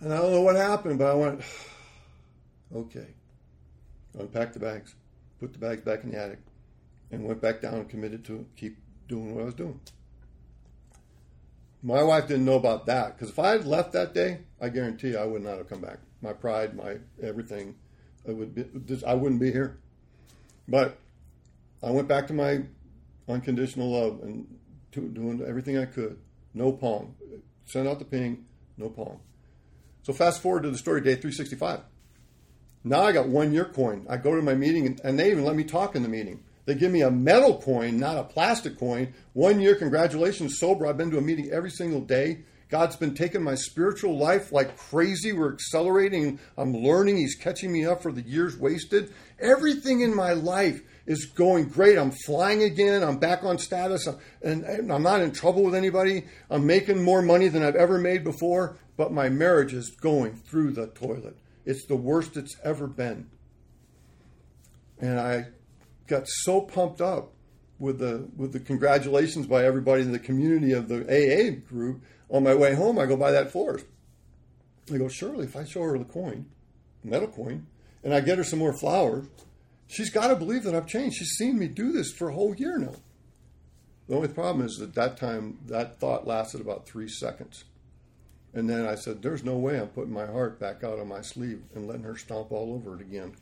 and 0.00 0.12
I 0.12 0.16
don't 0.16 0.32
know 0.32 0.40
what 0.40 0.56
happened, 0.56 0.98
but 0.98 1.10
I 1.10 1.14
went, 1.14 1.42
okay. 2.74 3.06
Unpacked 4.18 4.54
the 4.54 4.60
bags, 4.60 4.94
put 5.38 5.52
the 5.52 5.58
bags 5.58 5.82
back 5.82 6.02
in 6.02 6.10
the 6.10 6.18
attic, 6.18 6.40
and 7.10 7.24
went 7.24 7.40
back 7.40 7.60
down 7.60 7.74
and 7.74 7.88
committed 7.88 8.24
to 8.24 8.46
keep 8.56 8.78
doing 9.08 9.34
what 9.34 9.42
I 9.42 9.44
was 9.44 9.54
doing. 9.54 9.80
My 11.82 12.02
wife 12.02 12.26
didn't 12.26 12.44
know 12.44 12.56
about 12.56 12.86
that 12.86 13.16
because 13.16 13.30
if 13.30 13.38
I 13.38 13.50
had 13.50 13.66
left 13.66 13.92
that 13.92 14.12
day, 14.12 14.40
I 14.60 14.68
guarantee 14.68 15.10
you 15.10 15.18
I 15.18 15.24
would 15.24 15.42
not 15.42 15.58
have 15.58 15.68
come 15.68 15.80
back. 15.80 15.98
My 16.22 16.32
pride, 16.32 16.76
my 16.76 16.98
everything, 17.22 17.76
I 18.28 18.32
would 18.32 18.54
be, 18.54 18.64
I 19.06 19.14
wouldn't 19.14 19.40
be 19.40 19.52
here. 19.52 19.78
But 20.68 20.98
I 21.82 21.90
went 21.90 22.08
back 22.08 22.26
to 22.28 22.34
my 22.34 22.62
unconditional 23.28 23.90
love 23.90 24.20
and 24.22 24.46
to, 24.92 25.08
doing 25.08 25.42
everything 25.46 25.78
I 25.78 25.86
could. 25.86 26.18
No 26.52 26.72
pong. 26.72 27.14
Send 27.64 27.88
out 27.88 27.98
the 27.98 28.04
ping. 28.04 28.44
No 28.76 28.88
pong. 28.88 29.20
So 30.02 30.12
fast 30.12 30.42
forward 30.42 30.64
to 30.64 30.70
the 30.70 30.78
story 30.78 31.00
day 31.00 31.14
365. 31.14 31.80
Now 32.82 33.02
I 33.02 33.12
got 33.12 33.28
one 33.28 33.52
year 33.52 33.66
coin. 33.66 34.06
I 34.08 34.16
go 34.16 34.34
to 34.34 34.42
my 34.42 34.54
meeting 34.54 34.98
and 35.04 35.18
they 35.18 35.30
even 35.30 35.44
let 35.44 35.56
me 35.56 35.64
talk 35.64 35.94
in 35.94 36.02
the 36.02 36.08
meeting. 36.08 36.42
They 36.66 36.74
give 36.74 36.92
me 36.92 37.02
a 37.02 37.10
metal 37.10 37.60
coin, 37.60 37.98
not 37.98 38.16
a 38.16 38.24
plastic 38.24 38.78
coin. 38.78 39.14
One 39.32 39.60
year, 39.60 39.74
congratulations, 39.74 40.58
sober. 40.58 40.86
I've 40.86 40.96
been 40.96 41.10
to 41.10 41.18
a 41.18 41.22
meeting 41.22 41.50
every 41.50 41.70
single 41.70 42.00
day. 42.00 42.40
God's 42.70 42.96
been 42.96 43.14
taking 43.14 43.42
my 43.42 43.56
spiritual 43.56 44.16
life 44.16 44.52
like 44.52 44.76
crazy. 44.76 45.32
We're 45.32 45.52
accelerating. 45.52 46.38
I'm 46.56 46.72
learning. 46.72 47.16
He's 47.16 47.34
catching 47.34 47.72
me 47.72 47.84
up 47.84 48.02
for 48.02 48.12
the 48.12 48.22
years 48.22 48.56
wasted. 48.56 49.12
Everything 49.40 50.00
in 50.00 50.14
my 50.14 50.32
life 50.32 50.80
is 51.06 51.26
going 51.26 51.68
great. 51.68 51.98
I'm 51.98 52.12
flying 52.12 52.62
again. 52.62 53.02
I'm 53.02 53.18
back 53.18 53.42
on 53.42 53.58
status. 53.58 54.06
And 54.42 54.92
I'm 54.92 55.02
not 55.02 55.20
in 55.20 55.32
trouble 55.32 55.64
with 55.64 55.74
anybody. 55.74 56.24
I'm 56.48 56.64
making 56.64 57.02
more 57.02 57.22
money 57.22 57.48
than 57.48 57.62
I've 57.64 57.74
ever 57.74 57.98
made 57.98 58.22
before 58.22 58.78
but 59.00 59.12
my 59.12 59.30
marriage 59.30 59.72
is 59.72 59.88
going 59.92 60.34
through 60.34 60.72
the 60.72 60.88
toilet. 60.88 61.34
It's 61.64 61.86
the 61.86 61.96
worst 61.96 62.36
it's 62.36 62.54
ever 62.62 62.86
been. 62.86 63.30
And 65.00 65.18
I 65.18 65.46
got 66.06 66.28
so 66.28 66.60
pumped 66.60 67.00
up 67.00 67.32
with 67.78 67.98
the 67.98 68.28
with 68.36 68.52
the 68.52 68.60
congratulations 68.60 69.46
by 69.46 69.64
everybody 69.64 70.02
in 70.02 70.12
the 70.12 70.18
community 70.18 70.72
of 70.72 70.88
the 70.88 71.00
AA 71.06 71.66
group. 71.66 72.02
On 72.30 72.44
my 72.44 72.54
way 72.54 72.74
home, 72.74 72.98
I 72.98 73.06
go 73.06 73.16
by 73.16 73.32
that 73.32 73.50
florist. 73.50 73.86
I 74.92 74.98
go, 74.98 75.08
Surely, 75.08 75.44
if 75.44 75.56
I 75.56 75.64
show 75.64 75.82
her 75.82 75.98
the 75.98 76.04
coin, 76.04 76.46
metal 77.02 77.28
coin, 77.28 77.66
and 78.04 78.14
I 78.14 78.20
get 78.20 78.38
her 78.38 78.44
some 78.44 78.58
more 78.58 78.72
flowers, 78.72 79.26
she's 79.88 80.10
got 80.10 80.28
to 80.28 80.36
believe 80.36 80.64
that 80.64 80.74
I've 80.74 80.86
changed. 80.86 81.16
She's 81.16 81.36
seen 81.36 81.58
me 81.58 81.66
do 81.68 81.92
this 81.92 82.12
for 82.12 82.28
a 82.28 82.34
whole 82.34 82.54
year 82.54 82.78
now. 82.78 82.94
The 84.08 84.16
only 84.16 84.28
problem 84.28 84.66
is 84.66 84.78
that 84.78 84.94
that 84.94 85.16
time, 85.16 85.58
that 85.66 86.00
thought 86.00 86.26
lasted 86.26 86.60
about 86.60 86.86
three 86.86 87.08
seconds. 87.08 87.64
And 88.52 88.68
then 88.68 88.86
I 88.86 88.94
said, 88.94 89.22
There's 89.22 89.44
no 89.44 89.56
way 89.56 89.78
I'm 89.78 89.88
putting 89.88 90.12
my 90.12 90.26
heart 90.26 90.58
back 90.58 90.82
out 90.82 90.98
on 90.98 91.08
my 91.08 91.20
sleeve 91.20 91.62
and 91.74 91.86
letting 91.86 92.02
her 92.04 92.16
stomp 92.16 92.50
all 92.50 92.74
over 92.74 92.96
it 92.96 93.02
again. 93.02 93.36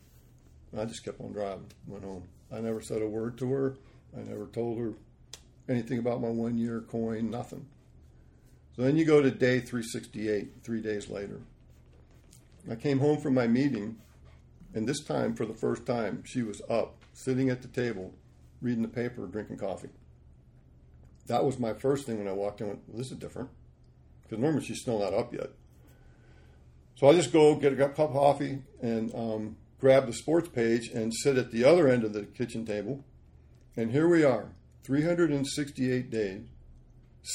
And 0.73 0.81
I 0.81 0.85
just 0.85 1.05
kept 1.05 1.21
on 1.21 1.33
driving, 1.33 1.71
went 1.87 2.05
home. 2.05 2.25
I 2.53 2.61
never 2.61 2.81
said 2.81 3.03
a 3.03 3.09
word 3.09 3.39
to 3.39 3.51
her. 3.53 3.77
I 4.17 4.23
never 4.23 4.47
told 4.47 4.79
her 4.79 4.93
anything 5.69 5.99
about 5.99 6.21
my 6.21 6.29
one 6.29 6.59
year 6.59 6.81
coin, 6.81 7.31
nothing. 7.31 7.67
So 8.79 8.85
then 8.85 8.97
you 8.97 9.05
go 9.05 9.21
to 9.21 9.33
day 9.33 9.59
368, 9.59 10.63
three 10.63 10.81
days 10.81 11.11
later. 11.11 11.41
I 12.71 12.77
came 12.77 13.01
home 13.01 13.21
from 13.21 13.35
my 13.35 13.49
meeting, 13.49 13.97
and 14.73 14.89
this 14.89 15.03
time, 15.03 15.35
for 15.35 15.45
the 15.45 15.53
first 15.53 15.85
time, 15.85 16.23
she 16.25 16.43
was 16.45 16.63
up, 16.71 16.95
sitting 17.13 17.51
at 17.51 17.61
the 17.61 17.67
table, 17.67 18.15
reading 18.63 18.83
the 18.83 18.89
paper, 18.89 19.27
drinking 19.27 19.59
coffee. 19.59 19.89
That 21.27 21.45
was 21.45 21.59
my 21.59 21.73
first 21.73 22.07
thing 22.07 22.19
when 22.19 22.29
I 22.29 22.33
walked 22.33 22.61
in. 22.61 22.69
Went, 22.69 22.83
well, 22.87 22.99
this 22.99 23.11
is 23.11 23.19
different 23.19 23.51
because 24.23 24.39
normally 24.39 24.65
she's 24.65 24.81
still 24.81 25.01
not 25.01 25.13
up 25.13 25.35
yet. 25.35 25.51
So 26.95 27.09
I 27.09 27.15
just 27.15 27.33
go 27.33 27.57
get 27.57 27.73
a 27.73 27.77
cup 27.77 27.99
of 27.99 28.13
coffee 28.13 28.63
and 28.81 29.13
um, 29.13 29.57
grab 29.81 30.07
the 30.07 30.13
sports 30.13 30.51
page 30.51 30.89
and 30.95 31.13
sit 31.13 31.37
at 31.37 31.51
the 31.51 31.65
other 31.65 31.89
end 31.89 32.05
of 32.05 32.13
the 32.13 32.23
kitchen 32.23 32.65
table. 32.65 33.03
And 33.77 33.91
here 33.91 34.07
we 34.07 34.23
are, 34.23 34.51
368 34.85 36.11
days, 36.13 36.43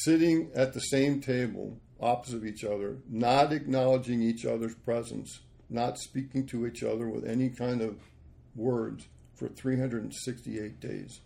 sitting 0.01 0.49
at 0.55 0.73
the 0.73 0.79
same 0.79 1.21
table 1.21 1.77
opposite 1.99 2.45
each 2.45 2.63
other, 2.63 2.97
not 3.09 3.53
acknowledging 3.53 4.21
each 4.21 4.45
other's 4.45 4.75
presence, 4.75 5.41
not 5.69 5.97
speaking 5.97 6.45
to 6.47 6.65
each 6.65 6.83
other 6.83 7.07
with 7.07 7.25
any 7.25 7.49
kind 7.49 7.81
of 7.81 7.97
words 8.55 9.07
for 9.35 9.47
368 9.47 10.79
days. 10.79 11.21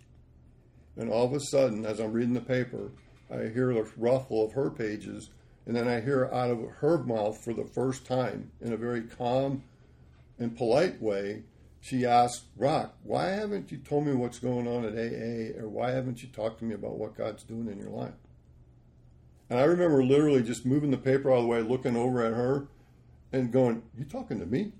And 0.96 1.10
all 1.10 1.26
of 1.26 1.34
a 1.34 1.40
sudden, 1.40 1.86
as 1.86 2.00
I'm 2.00 2.14
reading 2.14 2.34
the 2.34 2.42
paper, 2.42 2.92
I 3.32 3.48
hear 3.48 3.74
the 3.74 3.90
ruffle 3.98 4.46
of 4.46 4.54
her 4.54 4.70
pages 4.70 5.30
and 5.68 5.76
then 5.76 5.88
I 5.90 6.00
hear 6.00 6.30
out 6.32 6.50
of 6.50 6.60
her 6.80 6.98
mouth 7.00 7.44
for 7.44 7.54
the 7.54 7.66
first 7.66 8.06
time, 8.06 8.52
in 8.62 8.72
a 8.72 8.78
very 8.78 9.02
calm 9.02 9.64
and 10.40 10.56
polite 10.56 11.02
way, 11.02 11.44
she 11.82 12.06
asked, 12.06 12.46
Rock, 12.56 12.96
why 13.04 13.28
haven't 13.32 13.70
you 13.70 13.78
told 13.78 14.06
me 14.06 14.14
what's 14.14 14.40
going 14.40 14.66
on 14.66 14.86
at 14.86 14.94
AA, 14.94 15.60
or 15.62 15.68
why 15.68 15.92
haven't 15.92 16.24
you 16.24 16.30
talked 16.30 16.60
to 16.60 16.66
me 16.66 16.74
about 16.74 16.98
what 16.98 17.18
God's 17.18 17.44
doing 17.44 17.68
in 17.68 17.78
your 17.80 17.90
life? 17.90 18.14
And 19.50 19.60
I 19.60 19.64
remember 19.64 20.04
literally 20.04 20.44
just 20.44 20.66
moving 20.66 20.92
the 20.92 20.98
paper 20.98 21.32
all 21.32 21.42
the 21.42 21.48
way, 21.48 21.62
looking 21.62 21.96
over 21.96 22.26
at 22.26 22.34
her, 22.34 22.68
and 23.32 23.52
going, 23.52 23.84
You 23.98 24.06
talking 24.06 24.40
to 24.40 24.46
me? 24.46 24.72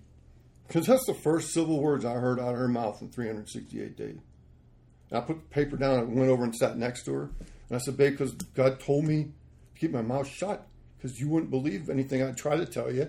Because 0.68 0.88
that's 0.88 1.06
the 1.06 1.14
first 1.14 1.54
civil 1.54 1.82
words 1.82 2.04
I 2.04 2.14
heard 2.14 2.40
out 2.40 2.54
of 2.54 2.60
her 2.60 2.68
mouth 2.68 3.02
in 3.02 3.10
368 3.10 3.96
days. 3.96 4.18
And 5.10 5.18
I 5.18 5.22
put 5.22 5.38
the 5.38 5.56
paper 5.56 5.78
down 5.78 6.00
and 6.00 6.16
went 6.16 6.30
over 6.30 6.44
and 6.44 6.54
sat 6.54 6.78
next 6.78 7.06
to 7.06 7.14
her. 7.14 7.32
And 7.70 7.76
I 7.76 7.78
said, 7.78 7.96
Babe, 7.96 8.12
because 8.12 8.34
God 8.34 8.80
told 8.80 9.06
me 9.06 9.24
to 9.24 9.80
keep 9.80 9.92
my 9.92 10.02
mouth 10.02 10.28
shut 10.28 10.68
because 10.98 11.20
you 11.20 11.30
wouldn't 11.30 11.52
believe 11.52 11.90
anything 11.90 12.22
I'd 12.22 12.38
try 12.38 12.58
to 12.58 12.66
tell 12.66 12.92
you. 12.92 13.04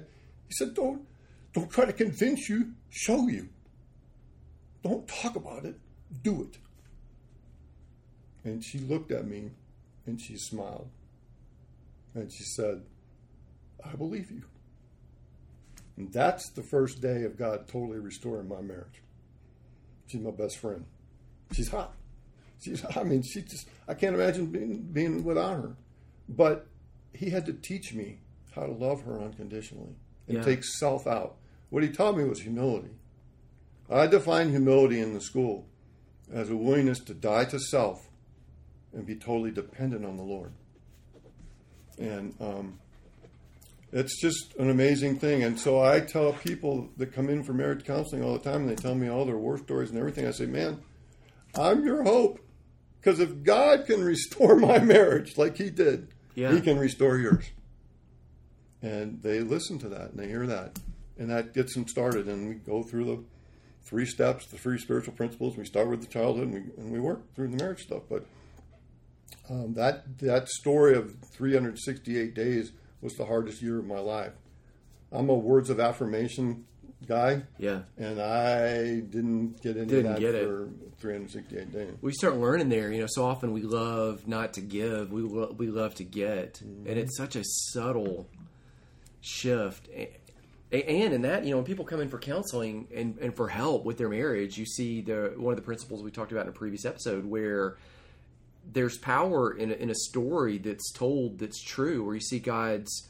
He 0.46 0.52
said, 0.52 0.74
Don't 0.74 1.06
don't 1.52 1.70
try 1.70 1.86
to 1.86 1.92
convince 1.92 2.48
you, 2.48 2.72
show 2.90 3.26
you. 3.26 3.48
Don't 4.82 5.08
talk 5.08 5.34
about 5.34 5.64
it, 5.64 5.76
do 6.22 6.42
it. 6.42 6.58
And 8.44 8.62
she 8.64 8.78
looked 8.78 9.10
at 9.10 9.26
me 9.26 9.50
and 10.06 10.20
she 10.20 10.36
smiled. 10.36 10.88
And 12.14 12.32
she 12.32 12.44
said, 12.44 12.82
I 13.84 13.94
believe 13.94 14.30
you. 14.30 14.42
And 15.96 16.12
that's 16.12 16.50
the 16.50 16.62
first 16.62 17.00
day 17.00 17.24
of 17.24 17.36
God 17.36 17.66
totally 17.68 17.98
restoring 17.98 18.48
my 18.48 18.60
marriage. 18.60 19.02
She's 20.06 20.20
my 20.20 20.30
best 20.30 20.58
friend. 20.58 20.84
She's 21.52 21.68
hot. 21.68 21.94
She's, 22.60 22.84
I 22.96 23.02
mean, 23.02 23.22
she 23.22 23.42
just, 23.42 23.68
I 23.86 23.94
can't 23.94 24.14
imagine 24.14 24.46
being, 24.46 24.82
being 24.92 25.24
without 25.24 25.56
her. 25.56 25.76
But 26.28 26.66
he 27.12 27.30
had 27.30 27.46
to 27.46 27.52
teach 27.52 27.94
me 27.94 28.20
how 28.54 28.66
to 28.66 28.72
love 28.72 29.02
her 29.02 29.20
unconditionally 29.20 29.96
and 30.26 30.38
yeah. 30.38 30.44
take 30.44 30.64
self 30.64 31.06
out. 31.06 31.36
What 31.70 31.82
he 31.82 31.90
taught 31.90 32.16
me 32.16 32.24
was 32.24 32.40
humility. 32.40 32.90
I 33.90 34.06
define 34.06 34.50
humility 34.50 35.00
in 35.00 35.14
the 35.14 35.20
school 35.20 35.66
as 36.32 36.50
a 36.50 36.56
willingness 36.56 37.00
to 37.00 37.14
die 37.14 37.44
to 37.46 37.58
self 37.58 38.08
and 38.92 39.06
be 39.06 39.16
totally 39.16 39.50
dependent 39.50 40.04
on 40.04 40.16
the 40.16 40.22
Lord. 40.22 40.52
And 41.98 42.34
um, 42.40 42.78
it's 43.92 44.20
just 44.20 44.54
an 44.58 44.70
amazing 44.70 45.18
thing. 45.18 45.42
And 45.42 45.58
so 45.58 45.80
I 45.82 46.00
tell 46.00 46.32
people 46.32 46.88
that 46.96 47.12
come 47.12 47.28
in 47.28 47.42
for 47.42 47.52
marriage 47.52 47.84
counseling 47.84 48.22
all 48.22 48.32
the 48.34 48.38
time, 48.50 48.62
and 48.62 48.70
they 48.70 48.76
tell 48.76 48.94
me 48.94 49.08
all 49.08 49.24
their 49.24 49.36
war 49.38 49.58
stories 49.58 49.90
and 49.90 49.98
everything. 49.98 50.26
I 50.26 50.30
say, 50.32 50.46
man, 50.46 50.80
I'm 51.54 51.84
your 51.84 52.02
hope. 52.04 52.38
Because 53.00 53.20
if 53.20 53.42
God 53.44 53.86
can 53.86 54.02
restore 54.04 54.56
my 54.60 54.78
marriage 54.78 55.38
like 55.38 55.56
He 55.56 55.70
did, 55.70 56.08
yeah. 56.34 56.52
He 56.52 56.60
can 56.60 56.78
restore 56.78 57.18
yours. 57.18 57.46
And 58.80 59.20
they 59.22 59.40
listen 59.40 59.78
to 59.80 59.88
that 59.88 60.10
and 60.10 60.18
they 60.20 60.28
hear 60.28 60.46
that. 60.46 60.78
and 61.18 61.30
that 61.30 61.52
gets 61.52 61.74
them 61.74 61.88
started. 61.88 62.28
And 62.28 62.48
we 62.48 62.54
go 62.54 62.82
through 62.84 63.04
the 63.06 63.24
three 63.82 64.06
steps, 64.06 64.46
the 64.46 64.56
three 64.58 64.78
spiritual 64.78 65.14
principles. 65.14 65.56
We 65.56 65.64
start 65.64 65.88
with 65.88 66.00
the 66.00 66.06
childhood, 66.06 66.48
and 66.48 66.54
we, 66.54 66.60
and 66.82 66.92
we 66.92 67.00
work 67.00 67.34
through 67.34 67.48
the 67.48 67.56
marriage 67.56 67.82
stuff. 67.82 68.02
But 68.08 68.24
um, 69.50 69.74
that 69.74 70.18
that 70.18 70.48
story 70.48 70.94
of 70.96 71.14
368 71.34 72.34
days 72.34 72.72
was 73.00 73.14
the 73.14 73.24
hardest 73.26 73.62
year 73.62 73.78
of 73.78 73.86
my 73.86 73.98
life. 73.98 74.32
I'm 75.12 75.28
a 75.30 75.34
words 75.34 75.70
of 75.70 75.80
affirmation 75.80 76.64
guy, 77.06 77.42
Yeah. 77.58 77.82
and 77.96 78.20
I 78.20 79.00
didn't 79.00 79.62
get 79.62 79.76
into 79.76 79.94
Didn't 79.96 80.12
that 80.14 80.20
get 80.20 80.34
it. 80.34 80.44
for 80.46 80.68
368 81.00 81.72
days. 81.72 81.94
we 82.02 82.12
start 82.12 82.36
learning 82.36 82.68
there. 82.68 82.90
You 82.92 83.00
know, 83.02 83.06
so 83.08 83.24
often 83.24 83.52
we 83.52 83.62
love 83.62 84.26
not 84.26 84.54
to 84.54 84.60
give, 84.60 85.12
we 85.12 85.22
lo- 85.22 85.54
we 85.56 85.68
love 85.68 85.94
to 85.96 86.04
get, 86.04 86.60
and 86.60 86.86
it's 86.98 87.16
such 87.16 87.36
a 87.36 87.42
subtle 87.44 88.28
shift. 89.20 89.88
And 90.70 90.82
in 91.14 91.22
that, 91.22 91.44
you 91.44 91.50
know, 91.52 91.56
when 91.56 91.64
people 91.64 91.84
come 91.86 92.00
in 92.00 92.08
for 92.10 92.18
counseling 92.18 92.88
and, 92.94 93.16
and 93.18 93.34
for 93.34 93.48
help 93.48 93.84
with 93.84 93.96
their 93.96 94.08
marriage, 94.10 94.58
you 94.58 94.66
see 94.66 95.00
the 95.00 95.32
one 95.36 95.52
of 95.52 95.56
the 95.56 95.64
principles 95.64 96.02
we 96.02 96.10
talked 96.10 96.32
about 96.32 96.42
in 96.42 96.48
a 96.50 96.52
previous 96.52 96.84
episode 96.84 97.24
where 97.24 97.78
there's 98.70 98.98
power 98.98 99.50
in 99.52 99.70
a, 99.70 99.74
in 99.74 99.90
a 99.90 99.94
story 99.94 100.58
that's 100.58 100.92
told 100.92 101.38
that's 101.38 101.62
true, 101.62 102.04
where 102.04 102.14
you 102.14 102.20
see 102.20 102.38
God's 102.38 103.08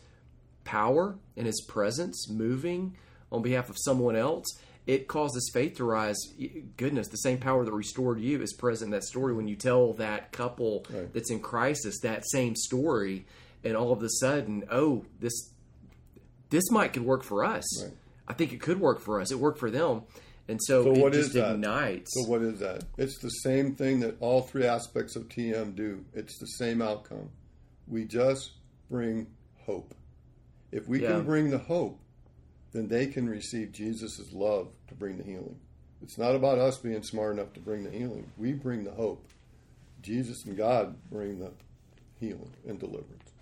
power 0.64 1.18
and 1.37 1.47
His 1.47 1.61
presence 1.66 2.29
moving 2.31 2.97
on 3.33 3.42
behalf 3.42 3.68
of 3.68 3.77
someone 3.79 4.16
else. 4.16 4.47
It 4.87 5.07
causes 5.07 5.51
faith 5.53 5.77
to 5.77 5.85
rise. 5.85 6.16
Goodness, 6.79 7.09
the 7.09 7.18
same 7.18 7.38
power 7.38 7.62
that 7.64 7.73
restored 7.73 8.21
you 8.21 8.40
is 8.40 8.55
present 8.55 8.88
in 8.88 8.92
that 8.92 9.05
story. 9.05 9.35
When 9.35 9.47
you 9.47 9.57
tell 9.57 9.92
that 9.94 10.33
couple 10.33 10.87
Right. 10.88 11.12
that's 11.12 11.31
in 11.31 11.40
crisis 11.40 12.01
that 12.01 12.27
same 12.27 12.57
story, 12.57 13.27
and 13.64 13.77
all 13.77 13.92
of 13.92 14.03
a 14.03 14.09
sudden, 14.09 14.64
oh, 14.71 15.05
this 15.21 15.51
this 16.51 16.71
might 16.71 16.94
could 16.94 17.05
work 17.05 17.23
for 17.23 17.44
us. 17.44 17.85
Right. 17.85 17.92
I 18.27 18.33
think 18.33 18.53
it 18.55 18.61
could 18.62 18.81
work 18.81 19.01
for 19.01 19.21
us. 19.21 19.31
It 19.31 19.38
worked 19.38 19.59
for 19.59 19.71
them, 19.71 20.03
and 20.49 20.59
so, 20.63 20.85
So 20.85 20.93
it 20.95 20.99
what 20.99 21.13
just 21.13 21.29
is 21.29 21.35
that? 21.35 21.55
ignites. 21.55 22.11
So 22.15 22.23
what 22.29 22.43
is 22.43 22.59
that? 22.61 22.85
It's 22.97 23.19
the 23.21 23.29
same 23.29 23.75
thing 23.75 24.01
that 24.01 24.17
all 24.21 24.43
three 24.43 24.65
aspects 24.67 25.15
of 25.17 25.29
TM 25.29 25.75
do. 25.77 26.05
It's 26.15 26.39
the 26.39 26.47
same 26.47 26.81
outcome. 26.83 27.31
We 27.87 28.05
just 28.05 28.53
bring 28.91 29.27
hope. 29.67 29.95
If 30.73 30.89
we 30.89 31.01
Yeah. 31.03 31.09
can 31.17 31.25
bring 31.25 31.51
the 31.51 31.59
hope, 31.59 31.99
then 32.73 32.89
they 32.89 33.07
can 33.07 33.29
receive 33.29 33.73
Jesus' 33.73 34.33
love 34.33 34.69
to 34.89 34.95
bring 34.95 35.17
the 35.19 35.25
healing. 35.25 35.59
It's 36.03 36.19
not 36.19 36.35
about 36.35 36.59
us 36.59 36.79
being 36.79 37.03
smart 37.03 37.35
enough 37.35 37.53
to 37.55 37.61
bring 37.61 37.85
the 37.85 37.91
healing. 37.91 38.31
We 38.37 38.53
bring 38.53 38.85
the 38.85 38.93
hope. 38.93 39.27
Jesus 40.01 40.45
and 40.47 40.57
God 40.57 40.97
bring 41.11 41.41
the 41.41 41.51
healing 42.21 42.53
and 42.67 42.79
deliverance. 42.79 43.33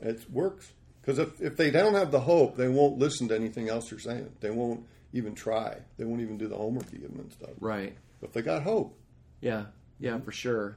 It 0.00 0.30
works. 0.30 0.72
Because 1.00 1.18
if, 1.18 1.40
if 1.40 1.56
they 1.56 1.70
don't 1.72 1.94
have 1.94 2.12
the 2.12 2.20
hope, 2.20 2.56
they 2.56 2.68
won't 2.68 2.98
listen 2.98 3.26
to 3.28 3.34
anything 3.34 3.68
else 3.68 3.90
you're 3.90 3.98
saying. 3.98 4.30
They 4.40 4.50
won't 4.50 4.86
even 5.12 5.34
try. 5.34 5.76
They 5.98 6.04
won't 6.04 6.20
even 6.20 6.38
do 6.38 6.48
the 6.48 6.56
homework 6.56 6.92
you 6.92 6.98
give 6.98 7.10
them 7.10 7.20
and 7.20 7.32
stuff. 7.32 7.50
right. 7.60 7.94
But 8.20 8.32
they 8.32 8.42
got 8.42 8.62
hope. 8.62 8.96
Yeah, 9.40 9.64
yeah, 9.98 10.18
for 10.20 10.30
sure. 10.32 10.76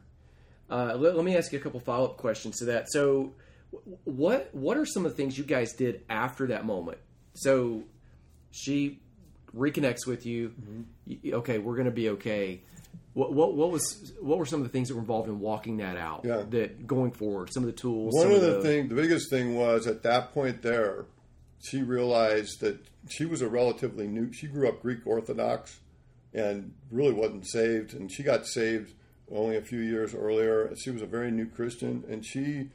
Uh, 0.70 0.96
let, 0.98 1.16
let 1.16 1.24
me 1.24 1.38
ask 1.38 1.52
you 1.54 1.60
a 1.60 1.62
couple 1.62 1.80
follow 1.80 2.06
up 2.06 2.18
questions 2.18 2.58
to 2.58 2.66
that. 2.66 2.92
So, 2.92 3.34
what 4.04 4.50
what 4.54 4.78
are 4.78 4.86
some 4.86 5.06
of 5.06 5.12
the 5.12 5.16
things 5.18 5.38
you 5.38 5.44
guys 5.44 5.74
did 5.74 6.04
after 6.10 6.48
that 6.48 6.66
moment? 6.66 6.98
So, 7.36 7.84
she 8.52 9.00
reconnects 9.56 10.08
with 10.08 10.26
you. 10.26 10.54
Y- 11.06 11.18
Okay, 11.34 11.60
we're 11.60 11.76
going 11.76 11.86
to 11.86 11.92
be 11.92 12.10
okay. 12.10 12.62
What, 13.14 13.32
what 13.34 13.54
what 13.56 13.72
was 13.72 14.12
what 14.20 14.38
were 14.40 14.46
some 14.46 14.60
of 14.60 14.66
the 14.66 14.72
things 14.72 14.88
that 14.90 14.96
were 14.96 15.02
involved 15.02 15.30
in 15.30 15.40
walking 15.40 15.78
that 15.78 15.96
out? 15.98 16.22
Yeah. 16.26 16.44
That 16.50 16.86
going 16.88 17.12
forward, 17.12 17.54
some 17.54 17.64
of 17.64 17.68
the 17.68 17.74
tools. 17.74 18.14
One 18.14 18.24
some 18.24 18.32
of 18.36 18.42
the 18.42 18.62
things, 18.62 18.90
the 18.90 18.96
biggest 18.96 19.30
thing 19.30 19.56
was 19.56 19.86
at 19.88 20.02
that 20.04 20.34
point 20.34 20.62
there, 20.64 21.06
she 21.66 21.82
realized 21.82 22.62
that 22.62 22.80
she 23.10 23.26
was 23.26 23.42
a 23.42 23.50
relatively 23.50 24.08
new, 24.08 24.32
she 24.32 24.48
grew 24.48 24.68
up 24.68 24.82
Greek 24.82 25.06
Orthodox 25.06 25.80
and 26.34 26.74
really 26.92 27.14
wasn't 27.14 27.48
saved. 27.48 27.94
And 27.94 28.12
she 28.12 28.24
got 28.24 28.46
saved 28.46 28.94
only 29.32 29.58
a 29.58 29.62
few 29.62 29.80
years 29.80 30.14
earlier. 30.14 30.74
She 30.76 30.92
was 30.92 31.02
a 31.02 31.08
very 31.08 31.32
new 31.32 31.48
Christian. 31.48 32.04
And 32.10 32.26
she, 32.26 32.70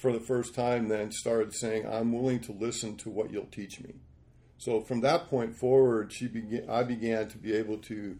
for 0.00 0.12
the 0.12 0.20
first 0.20 0.54
time, 0.54 0.88
then 0.88 1.10
started 1.10 1.52
saying, 1.54 1.86
I'm 1.86 2.12
willing 2.12 2.40
to 2.40 2.52
listen 2.52 2.96
to 2.98 3.10
what 3.10 3.30
you'll 3.30 3.46
teach 3.46 3.80
me. 3.80 3.94
So 4.58 4.80
from 4.80 5.00
that 5.00 5.28
point 5.28 5.56
forward, 5.56 6.12
she 6.12 6.28
began, 6.28 6.70
I 6.70 6.84
began 6.84 7.28
to 7.28 7.38
be 7.38 7.52
able 7.54 7.78
to 7.78 8.18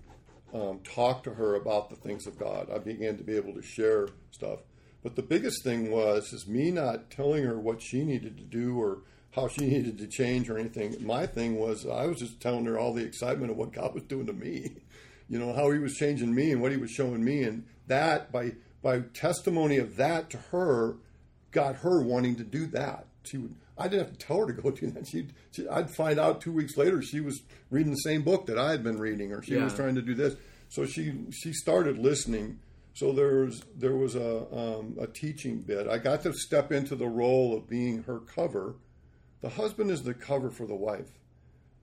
um, 0.53 0.81
talk 0.81 1.23
to 1.25 1.35
her 1.35 1.55
about 1.55 1.89
the 1.89 1.97
things 1.97 2.27
of 2.27 2.39
God. 2.39 2.69
I 2.75 2.79
began 2.79 3.17
to 3.17 3.25
be 3.25 3.37
able 3.37 3.55
to 3.55 3.63
share 3.63 4.09
stuff. 4.33 4.61
But 5.03 5.17
the 5.17 5.23
biggest 5.23 5.65
thing 5.65 5.91
was 5.91 6.33
is 6.33 6.47
me 6.47 6.71
not 6.71 7.11
telling 7.11 7.45
her 7.45 7.59
what 7.59 7.81
she 7.81 8.05
needed 8.05 8.37
to 8.37 8.45
do 8.45 8.81
or 8.81 9.03
how 9.33 9.49
she 9.49 9.67
needed 9.67 9.99
to 9.99 10.07
change 10.07 10.49
or 10.49 10.59
anything. 10.59 10.97
My 11.05 11.27
thing 11.27 11.59
was 11.59 11.87
I 11.87 12.07
was 12.07 12.19
just 12.19 12.41
telling 12.41 12.65
her 12.67 12.79
all 12.79 12.93
the 12.93 13.05
excitement 13.05 13.51
of 13.51 13.57
what 13.57 13.73
God 13.73 13.95
was 13.95 14.05
doing 14.05 14.27
to 14.27 14.33
me. 14.33 14.73
You 15.29 15.39
know, 15.39 15.55
how 15.55 15.71
he 15.71 15.79
was 15.79 15.95
changing 15.95 16.35
me 16.35 16.53
and 16.53 16.61
what 16.61 16.73
he 16.73 16.77
was 16.77 16.91
showing 16.91 17.25
me 17.25 17.43
and 17.43 17.65
that 17.87 18.31
by 18.31 18.53
by 18.83 19.01
testimony 19.15 19.79
of 19.79 19.97
that 19.97 20.29
to 20.31 20.39
her 20.51 20.97
got 21.53 21.77
her 21.77 22.03
wanting 22.03 22.37
to 22.37 22.45
do 22.45 22.67
that. 22.67 23.07
She 23.25 23.39
would. 23.39 23.55
I 23.79 23.89
didn't 23.89 24.07
have 24.09 24.19
to 24.19 24.27
tell 24.27 24.41
her 24.41 24.53
to 24.53 24.53
go 24.53 24.71
do 24.71 24.91
that. 24.91 25.07
She'd, 25.07 25.33
she, 25.53 25.67
I'd 25.69 25.91
find 25.91 26.19
out 26.19 26.41
two 26.41 26.53
weeks 26.53 26.77
later 26.77 27.01
she 27.01 27.21
was 27.21 27.43
reading 27.71 27.93
the 27.93 27.99
same 27.99 28.23
book 28.23 28.47
that 28.47 28.59
I 28.59 28.71
had 28.71 28.83
been 28.83 28.99
reading, 28.99 29.33
or 29.33 29.43
she 29.43 29.57
was 29.57 29.75
trying 29.75 29.95
to 29.95 30.03
do 30.03 30.15
this. 30.15 30.37
So 30.69 30.87
she 30.87 31.15
she 31.31 31.53
started 31.53 31.99
listening. 31.99 32.59
So 32.95 33.13
there 33.13 33.45
was 33.45 33.65
there 33.77 33.97
was 33.97 34.15
a 34.17 34.47
um, 34.55 34.97
a 35.01 35.07
teaching 35.07 35.61
bit. 35.61 35.89
I 35.89 35.99
got 35.99 36.23
to 36.25 36.33
step 36.35 36.73
into 36.73 36.95
the 36.97 37.09
role 37.09 37.57
of 37.57 37.69
being 37.69 38.03
her 38.05 38.19
cover. 38.19 38.75
The 39.43 39.51
husband 39.51 39.91
is 39.91 40.03
the 40.05 40.15
cover 40.15 40.51
for 40.51 40.67
the 40.67 40.75
wife, 40.75 41.19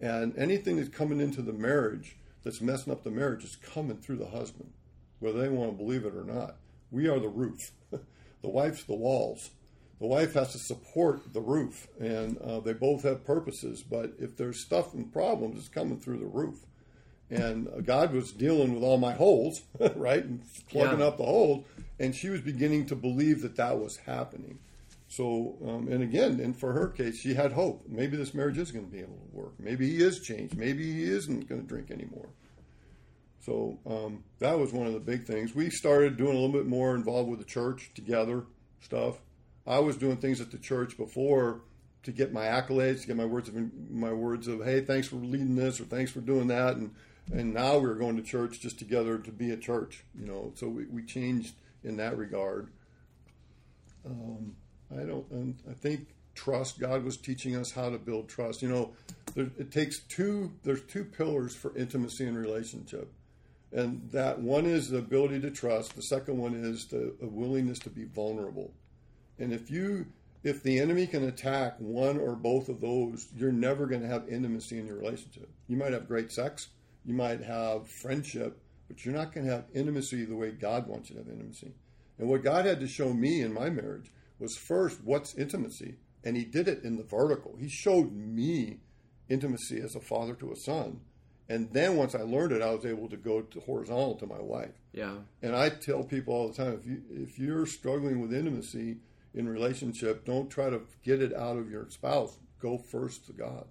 and 0.01 0.35
anything 0.37 0.77
that's 0.77 0.89
coming 0.89 1.19
into 1.19 1.41
the 1.41 1.53
marriage 1.53 2.15
that's 2.43 2.61
messing 2.61 2.91
up 2.91 3.03
the 3.03 3.11
marriage 3.11 3.43
is 3.43 3.57
coming 3.57 3.97
through 3.97 4.15
the 4.17 4.29
husband, 4.29 4.71
whether 5.19 5.39
they 5.39 5.49
want 5.49 5.71
to 5.71 5.77
believe 5.77 6.05
it 6.05 6.15
or 6.15 6.23
not. 6.23 6.55
We 6.89 7.07
are 7.07 7.19
the 7.19 7.27
roof. 7.27 7.71
the 7.91 7.99
wife's 8.49 8.83
the 8.85 8.95
walls. 8.95 9.51
The 9.99 10.07
wife 10.07 10.33
has 10.33 10.53
to 10.53 10.57
support 10.57 11.33
the 11.33 11.41
roof, 11.41 11.87
and 11.99 12.37
uh, 12.37 12.61
they 12.61 12.71
both 12.71 13.03
have 13.03 13.25
purposes. 13.25 13.83
But 13.83 14.13
if 14.17 14.37
there's 14.37 14.59
stuff 14.61 14.93
and 14.93 15.11
problems, 15.11 15.59
it's 15.59 15.67
coming 15.67 15.99
through 15.99 16.19
the 16.19 16.25
roof. 16.25 16.65
And 17.29 17.67
uh, 17.67 17.81
God 17.81 18.13
was 18.13 18.31
dealing 18.31 18.73
with 18.73 18.81
all 18.83 18.97
my 18.97 19.11
holes, 19.11 19.61
right, 19.95 20.23
and 20.23 20.41
plugging 20.69 20.99
Yeah. 20.99 21.07
up 21.07 21.17
the 21.17 21.25
holes. 21.25 21.65
And 21.99 22.15
she 22.15 22.29
was 22.29 22.39
beginning 22.39 22.85
to 22.85 22.95
believe 22.95 23.41
that 23.41 23.57
that 23.57 23.77
was 23.77 23.97
happening. 23.97 24.59
So, 25.09 25.57
um, 25.65 25.87
and 25.91 26.03
again, 26.03 26.39
and 26.39 26.55
for 26.55 26.71
her 26.71 26.87
case, 26.87 27.19
she 27.19 27.33
had 27.33 27.51
hope. 27.51 27.83
Maybe 27.87 28.15
this 28.15 28.35
marriage 28.35 28.59
is 28.59 28.71
going 28.71 28.85
to 28.85 28.91
be 28.91 28.99
able 28.99 29.17
to 29.17 29.35
work. 29.35 29.53
Maybe 29.59 29.89
he 29.89 30.03
is 30.03 30.19
changed. 30.19 30.55
Maybe 30.55 30.93
he 30.93 31.03
isn't 31.03 31.49
going 31.49 31.61
to 31.61 31.67
drink 31.67 31.89
anymore. 31.89 32.29
So 33.39 33.79
um, 33.87 34.23
that 34.37 34.59
was 34.59 34.71
one 34.71 34.85
of 34.85 34.93
the 34.93 34.99
big 34.99 35.25
things. 35.25 35.55
We 35.55 35.71
started 35.71 36.15
doing 36.15 36.37
a 36.37 36.39
little 36.39 36.51
bit 36.51 36.67
more 36.67 36.93
involved 36.93 37.27
with 37.27 37.39
the 37.39 37.45
church 37.45 37.91
together 37.95 38.45
stuff. 38.81 39.19
I 39.65 39.79
was 39.79 39.97
doing 39.97 40.17
things 40.17 40.41
at 40.41 40.51
the 40.51 40.59
church 40.59 40.95
before 40.95 41.61
to 42.03 42.11
get 42.11 42.31
my 42.31 42.45
accolades, 42.45 43.01
to 43.01 43.07
get 43.07 43.17
my 43.17 43.25
words 43.25 43.49
of 43.49 43.55
my 43.89 44.13
words 44.13 44.47
of 44.47 44.63
hey, 44.63 44.81
thanks 44.81 45.07
for 45.07 45.15
leading 45.15 45.55
this 45.55 45.81
or 45.81 45.85
thanks 45.85 46.11
for 46.11 46.21
doing 46.21 46.47
that, 46.47 46.75
and 46.75 46.93
and 47.31 47.53
now 47.53 47.77
we're 47.77 47.95
going 47.95 48.15
to 48.15 48.23
church 48.23 48.59
just 48.59 48.79
together 48.79 49.17
to 49.17 49.31
be 49.31 49.51
a 49.51 49.57
church, 49.57 50.03
you 50.17 50.25
know. 50.25 50.51
So 50.55 50.67
we, 50.67 50.85
we 50.85 51.03
changed 51.03 51.55
in 51.83 51.97
that 51.97 52.17
regard. 52.17 52.69
Um, 54.05 54.55
I 54.91 55.03
don't. 55.03 55.57
I 55.69 55.73
think 55.73 56.07
trust. 56.35 56.79
God 56.79 57.03
was 57.03 57.17
teaching 57.17 57.55
us 57.55 57.71
how 57.71 57.89
to 57.89 57.97
build 57.97 58.29
trust. 58.29 58.61
You 58.61 58.69
know, 58.69 58.93
there, 59.35 59.49
it 59.57 59.71
takes 59.71 59.99
two. 59.99 60.51
There's 60.63 60.81
two 60.83 61.03
pillars 61.03 61.55
for 61.55 61.75
intimacy 61.75 62.25
and 62.25 62.37
relationship, 62.37 63.11
and 63.71 64.09
that 64.11 64.39
one 64.39 64.65
is 64.65 64.89
the 64.89 64.97
ability 64.97 65.41
to 65.41 65.51
trust. 65.51 65.95
The 65.95 66.01
second 66.01 66.37
one 66.37 66.53
is 66.53 66.87
the 66.87 67.13
willingness 67.21 67.79
to 67.79 67.89
be 67.89 68.05
vulnerable. 68.05 68.73
And 69.37 69.53
if 69.53 69.69
you 69.69 70.07
if 70.43 70.63
the 70.63 70.79
enemy 70.79 71.05
can 71.05 71.25
attack 71.25 71.75
one 71.79 72.17
or 72.17 72.35
both 72.35 72.69
of 72.69 72.79
those, 72.79 73.27
you're 73.35 73.51
never 73.51 73.85
going 73.85 74.01
to 74.01 74.07
have 74.07 74.29
intimacy 74.29 74.79
in 74.79 74.87
your 74.87 74.97
relationship. 74.97 75.49
You 75.67 75.75
might 75.75 75.93
have 75.93 76.07
great 76.07 76.31
sex, 76.31 76.69
you 77.05 77.13
might 77.13 77.41
have 77.41 77.87
friendship, 77.87 78.57
but 78.87 79.03
you're 79.03 79.15
not 79.15 79.33
going 79.33 79.45
to 79.45 79.51
have 79.53 79.65
intimacy 79.73 80.25
the 80.25 80.35
way 80.35 80.51
God 80.51 80.87
wants 80.87 81.09
you 81.09 81.17
to 81.17 81.23
have 81.23 81.31
intimacy. 81.31 81.73
And 82.17 82.29
what 82.29 82.43
God 82.43 82.65
had 82.65 82.79
to 82.79 82.87
show 82.87 83.13
me 83.13 83.41
in 83.41 83.53
my 83.53 83.69
marriage 83.69 84.11
was 84.39 84.55
first, 84.55 85.03
what's 85.03 85.35
intimacy? 85.35 85.95
And 86.23 86.35
He 86.35 86.45
did 86.45 86.67
it 86.67 86.83
in 86.83 86.97
the 86.97 87.03
vertical. 87.03 87.55
He 87.59 87.69
showed 87.69 88.13
me 88.13 88.79
intimacy 89.29 89.79
as 89.79 89.95
a 89.95 89.99
father 89.99 90.33
to 90.35 90.51
a 90.51 90.55
son. 90.55 91.01
And 91.47 91.71
then 91.73 91.97
once 91.97 92.13
I 92.13 92.21
learned 92.21 92.51
it, 92.51 92.61
I 92.61 92.73
was 92.73 92.85
able 92.85 93.09
to 93.09 93.17
go 93.17 93.41
to 93.41 93.59
horizontal 93.61 94.15
to 94.15 94.27
my 94.27 94.39
wife. 94.39 94.79
Yeah. 94.93 95.15
And 95.41 95.55
I 95.55 95.69
tell 95.69 96.03
people 96.03 96.33
all 96.33 96.47
the 96.47 96.53
time 96.53 96.73
if 96.73 96.85
you 96.85 97.01
if 97.09 97.39
you're 97.39 97.65
struggling 97.65 98.21
with 98.21 98.33
intimacy 98.33 98.97
in 99.33 99.49
relationship, 99.49 100.25
don't 100.25 100.49
try 100.49 100.69
to 100.69 100.81
get 101.03 101.21
it 101.21 101.33
out 101.33 101.57
of 101.57 101.71
your 101.71 101.89
spouse. 101.89 102.37
Go 102.59 102.77
first 102.77 103.25
to 103.27 103.33
God. 103.33 103.65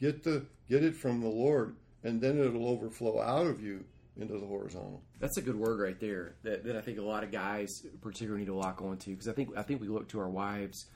Get 0.00 0.24
the 0.24 0.46
get 0.68 0.82
it 0.82 0.96
from 0.96 1.20
the 1.20 1.28
Lord, 1.28 1.76
and 2.02 2.20
then 2.20 2.38
it'll 2.38 2.68
overflow 2.68 3.20
out 3.20 3.46
of 3.46 3.62
you 3.62 3.84
into 4.18 4.38
the 4.38 4.46
horizontal. 4.46 5.02
That's 5.20 5.36
a 5.38 5.42
good 5.42 5.56
word 5.56 5.80
right 5.80 5.98
there. 5.98 6.36
That, 6.42 6.64
that 6.64 6.76
I 6.76 6.80
think 6.80 6.98
a 6.98 7.02
lot 7.02 7.24
of 7.24 7.30
guys 7.30 7.70
particularly 8.00 8.40
need 8.40 8.46
to 8.46 8.54
lock 8.54 8.82
onto 8.82 9.10
because 9.10 9.28
I 9.28 9.32
think 9.32 9.56
I 9.56 9.62
think 9.62 9.80
we 9.80 9.88
look 9.88 10.08
to 10.10 10.20
our 10.20 10.28
wives 10.28 10.86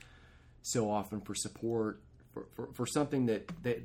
so 0.61 0.89
often 0.89 1.21
for 1.21 1.33
support 1.33 2.01
for, 2.33 2.45
for, 2.55 2.69
for 2.73 2.85
something 2.85 3.25
that 3.27 3.51
that 3.63 3.81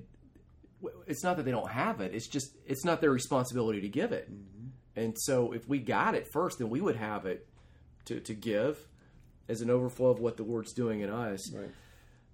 it's 1.07 1.23
not 1.23 1.37
that 1.37 1.45
they 1.45 1.51
don't 1.51 1.71
have 1.71 2.01
it. 2.01 2.15
It's 2.15 2.29
just 2.29 2.57
it's 2.67 2.85
not 2.85 3.01
their 3.01 3.11
responsibility 3.11 3.81
to 3.81 3.89
give 3.89 4.13
it. 4.13 4.31
Mm-hmm. 4.31 4.69
And 4.95 5.17
so 5.19 5.53
if 5.53 5.67
we 5.69 5.79
got 5.79 6.15
it 6.15 6.29
first, 6.33 6.59
then 6.59 6.69
we 6.69 6.81
would 6.81 6.97
have 6.97 7.25
it 7.25 7.49
to, 8.07 8.21
to 8.21 8.35
give 8.35 8.79
as 9.49 9.61
an 9.61 9.71
overflow 9.71 10.11
of 10.11 10.21
what 10.21 10.37
the 10.37 10.43
Lord's 10.43 10.73
doing 10.73 11.01
in 11.01 11.11
us. 11.11 11.51
Right. 11.53 11.71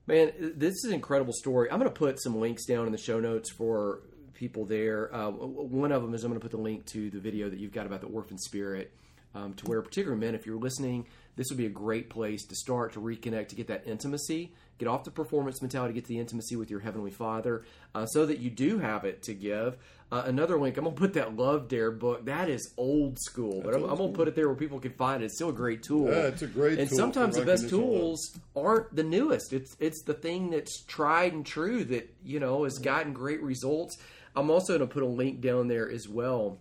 Man, 0.07 0.33
this 0.39 0.75
is 0.75 0.85
an 0.85 0.95
incredible 0.95 1.35
story. 1.35 1.71
I'm 1.71 1.79
going 1.79 1.91
to 1.91 1.97
put 1.97 2.21
some 2.21 2.41
links 2.41 2.65
down 2.65 2.87
in 2.87 2.93
the 2.93 2.99
show 2.99 3.21
notes 3.21 3.51
for 3.51 4.01
people 4.38 4.64
there. 4.64 5.14
Uh, 5.14 5.31
one 5.31 5.90
of 5.90 6.01
them 6.03 6.14
is 6.14 6.22
I'm 6.22 6.31
going 6.31 6.40
to 6.40 6.44
put 6.44 6.53
the 6.53 6.62
link 6.62 6.87
to 6.87 7.11
the 7.11 7.18
video 7.18 7.51
that 7.51 7.59
you've 7.59 7.72
got 7.72 7.87
about 7.87 8.01
the 8.01 8.07
orphan 8.07 8.38
spirit, 8.38 8.92
um, 9.35 9.53
to 9.55 9.66
where, 9.66 9.83
particularly 9.83 10.20
men, 10.24 10.35
if 10.35 10.46
you're 10.46 10.59
listening, 10.59 11.07
this 11.37 11.51
would 11.51 11.59
be 11.59 11.66
a 11.66 11.70
great 11.70 12.09
place 12.09 12.44
to 12.46 12.55
start 12.55 12.92
to 12.94 13.01
reconnect, 13.01 13.48
to 13.48 13.57
get 13.57 13.66
that 13.66 13.87
intimacy, 13.87 14.53
get 14.79 14.88
off 14.88 15.05
the 15.05 15.11
performance 15.11 15.61
mentality, 15.61 15.92
get 15.92 16.05
to 16.05 16.09
the 16.09 16.18
intimacy 16.18 16.57
with 16.57 16.70
your 16.70 16.81
heavenly 16.81 17.11
Father, 17.11 17.64
uh, 17.94 18.07
so 18.07 18.27
that 18.27 18.38
you 18.38 18.48
do 18.48 18.79
have 18.79 19.05
it 19.05 19.22
to 19.24 19.35
give. 19.35 19.77
Uh, 20.11 20.22
another 20.24 20.59
link, 20.59 20.79
I'm 20.79 20.85
going 20.85 20.96
to 20.96 21.01
put 21.01 21.12
that 21.14 21.37
Love 21.37 21.68
Dare 21.68 21.90
book. 21.90 22.24
That 22.24 22.48
is 22.48 22.72
old 22.79 23.18
school, 23.20 23.61
but 23.62 23.74
I'm, 23.74 23.85
I'm 23.85 23.96
going 23.98 24.12
to 24.12 24.16
put 24.16 24.27
it 24.27 24.35
there 24.35 24.46
where 24.46 24.57
people 24.57 24.81
can 24.81 24.92
find 24.92 25.22
it. 25.22 25.27
It's 25.27 25.35
still 25.35 25.51
a 25.51 25.53
great 25.53 25.83
tool. 25.83 26.09
Yeah, 26.09 26.29
it's 26.29 26.40
a 26.40 26.46
great 26.46 26.79
And 26.79 26.90
sometimes 26.90 27.37
the 27.37 27.44
best 27.44 27.68
tools 27.68 28.38
aren't 28.57 28.96
the 28.96 29.03
newest. 29.03 29.53
It's 29.53 29.77
it's 29.79 30.03
the 30.03 30.14
thing 30.14 30.48
that's 30.51 30.83
tried 30.85 31.35
and 31.35 31.44
true 31.44 31.85
that 31.85 32.11
you 32.24 32.40
know 32.40 32.64
has 32.64 32.79
gotten 32.79 33.12
great 33.12 33.42
results. 33.42 33.98
I'm 34.37 34.51
also 34.51 34.79
going 34.79 34.88
to 34.88 34.93
put 34.93 35.03
a 35.03 35.07
link 35.07 35.41
down 35.41 35.69
there 35.69 35.91
as 35.91 36.09
well 36.09 36.59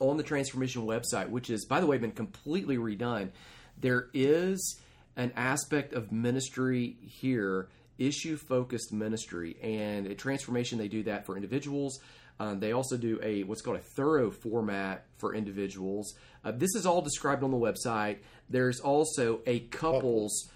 on 0.00 0.16
the 0.16 0.22
transformation 0.22 0.82
website, 0.86 1.28
which 1.28 1.50
is 1.50 1.64
by 1.64 1.80
the 1.80 1.86
way 1.86 1.98
been 1.98 2.12
completely 2.12 2.76
redone. 2.76 3.30
There 3.78 4.08
is 4.14 4.80
an 5.16 5.32
aspect 5.36 5.92
of 5.92 6.12
ministry 6.12 6.96
here, 7.02 7.68
issue 7.98 8.36
focused 8.36 8.92
ministry, 8.92 9.56
and 9.62 10.06
at 10.06 10.18
transformation 10.18 10.78
they 10.78 10.88
do 10.88 11.02
that 11.04 11.26
for 11.26 11.36
individuals. 11.36 11.98
Um, 12.38 12.60
they 12.60 12.72
also 12.72 12.98
do 12.98 13.18
a 13.22 13.44
what's 13.44 13.62
called 13.62 13.78
a 13.78 13.82
thorough 13.82 14.30
format 14.30 15.06
for 15.16 15.34
individuals. 15.34 16.14
Uh, 16.44 16.52
this 16.52 16.74
is 16.74 16.84
all 16.84 17.00
described 17.00 17.42
on 17.42 17.50
the 17.50 17.56
website. 17.56 18.18
There's 18.50 18.80
also 18.80 19.40
a 19.46 19.60
couples 19.60 20.50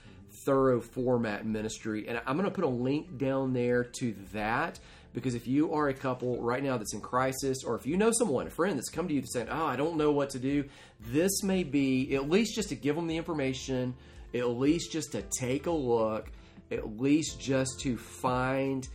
thorough 0.45 0.81
format 0.81 1.47
ministry, 1.47 2.07
and 2.07 2.21
I'm 2.27 2.37
going 2.37 2.49
to 2.49 2.55
put 2.55 2.65
a 2.65 2.69
link 2.69 3.17
down 3.17 3.55
there 3.55 3.85
to 3.85 4.15
that 4.33 4.79
because 5.13 5.35
if 5.35 5.47
you 5.47 5.73
are 5.75 5.89
a 5.89 5.95
couple 5.95 6.41
right 6.41 6.63
now 6.63 6.77
that's 6.79 6.95
in 6.95 7.01
crisis, 7.01 7.65
or 7.65 7.75
if 7.77 7.87
you 7.87 7.97
know 7.97 8.11
someone, 8.13 8.47
a 8.47 8.51
friend 8.51 8.77
that's 8.77 8.91
come 8.91 9.09
to 9.09 9.15
you 9.15 9.23
saying, 9.27 9.49
"Oh, 9.51 9.65
I 9.67 9.77
don't 9.77 9.97
know 9.97 10.13
what 10.13 10.31
to 10.31 10.39
do," 10.39 10.65
this 11.01 11.43
may 11.43 11.65
be 11.65 12.15
at 12.15 12.29
least 12.29 12.55
just 12.55 12.69
to 12.71 12.75
give 12.77 12.97
them 12.97 13.07
the 13.07 13.17
information, 13.17 13.95
at 14.35 14.49
least 14.49 14.93
just 14.93 15.13
to 15.13 15.23
take 15.39 15.67
a 15.67 15.71
look, 15.73 16.31
at 16.71 16.99
least 17.01 17.41
just 17.41 17.81
to 17.81 17.97
find 17.97 18.89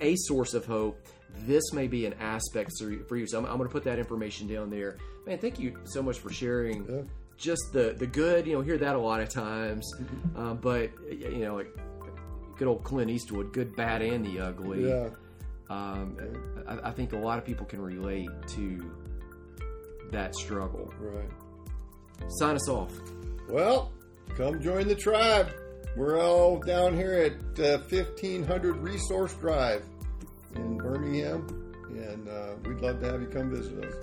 a 0.00 0.14
source 0.16 0.54
of 0.54 0.64
hope. 0.64 0.98
This 1.46 1.72
may 1.72 1.86
be 1.86 2.06
an 2.06 2.14
aspect 2.14 2.72
for 3.08 3.16
you. 3.16 3.26
So 3.26 3.38
I'm, 3.38 3.44
I'm 3.44 3.56
going 3.58 3.68
to 3.68 3.72
put 3.72 3.84
that 3.84 3.98
information 3.98 4.46
down 4.48 4.70
there. 4.70 4.96
Man, 5.26 5.38
thank 5.38 5.58
you 5.60 5.78
so 5.84 6.02
much 6.02 6.18
for 6.18 6.32
sharing 6.32 6.84
Yeah. 6.88 7.02
just 7.36 7.62
the 7.72 7.94
the 7.96 8.06
good. 8.06 8.46
You 8.46 8.54
know, 8.54 8.62
hear 8.62 8.78
that 8.78 8.96
a 8.96 8.98
lot 8.98 9.20
of 9.20 9.28
times, 9.28 9.88
um, 10.36 10.58
but 10.60 10.90
you 11.10 11.38
know, 11.38 11.54
like 11.54 11.72
good 12.58 12.68
old 12.68 12.84
Clint 12.84 13.10
Eastwood, 13.10 13.52
good, 13.52 13.74
bad, 13.76 14.02
and 14.02 14.24
the 14.24 14.40
ugly. 14.40 14.88
Yeah. 14.88 15.08
Um, 15.70 16.16
I, 16.66 16.88
I 16.88 16.90
think 16.92 17.12
a 17.12 17.18
lot 17.18 17.38
of 17.38 17.44
people 17.44 17.64
can 17.64 17.80
relate 17.80 18.28
to 18.48 18.90
that 20.10 20.34
struggle. 20.34 20.92
Right. 20.98 21.30
Sign 22.40 22.56
us 22.56 22.68
off. 22.68 22.92
Well, 23.48 23.92
come 24.36 24.60
join 24.60 24.88
the 24.88 24.94
tribe. 24.94 25.54
We're 25.96 26.20
all 26.20 26.58
down 26.58 26.94
here 26.94 27.12
at 27.14 27.64
uh, 27.64 27.78
1500 27.88 28.76
Resource 28.76 29.34
Drive 29.34 29.84
in 30.54 30.76
Birmingham, 30.76 31.46
and 31.90 32.28
uh, 32.28 32.54
we'd 32.64 32.80
love 32.80 33.00
to 33.00 33.10
have 33.10 33.20
you 33.20 33.28
come 33.28 33.50
visit 33.50 33.84
us. 33.84 33.94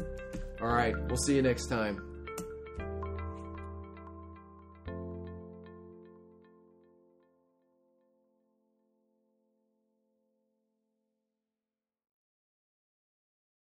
All 0.61 0.67
right, 0.67 0.95
we'll 1.07 1.17
see 1.17 1.35
you 1.35 1.41
next 1.41 1.67
time. 1.67 2.14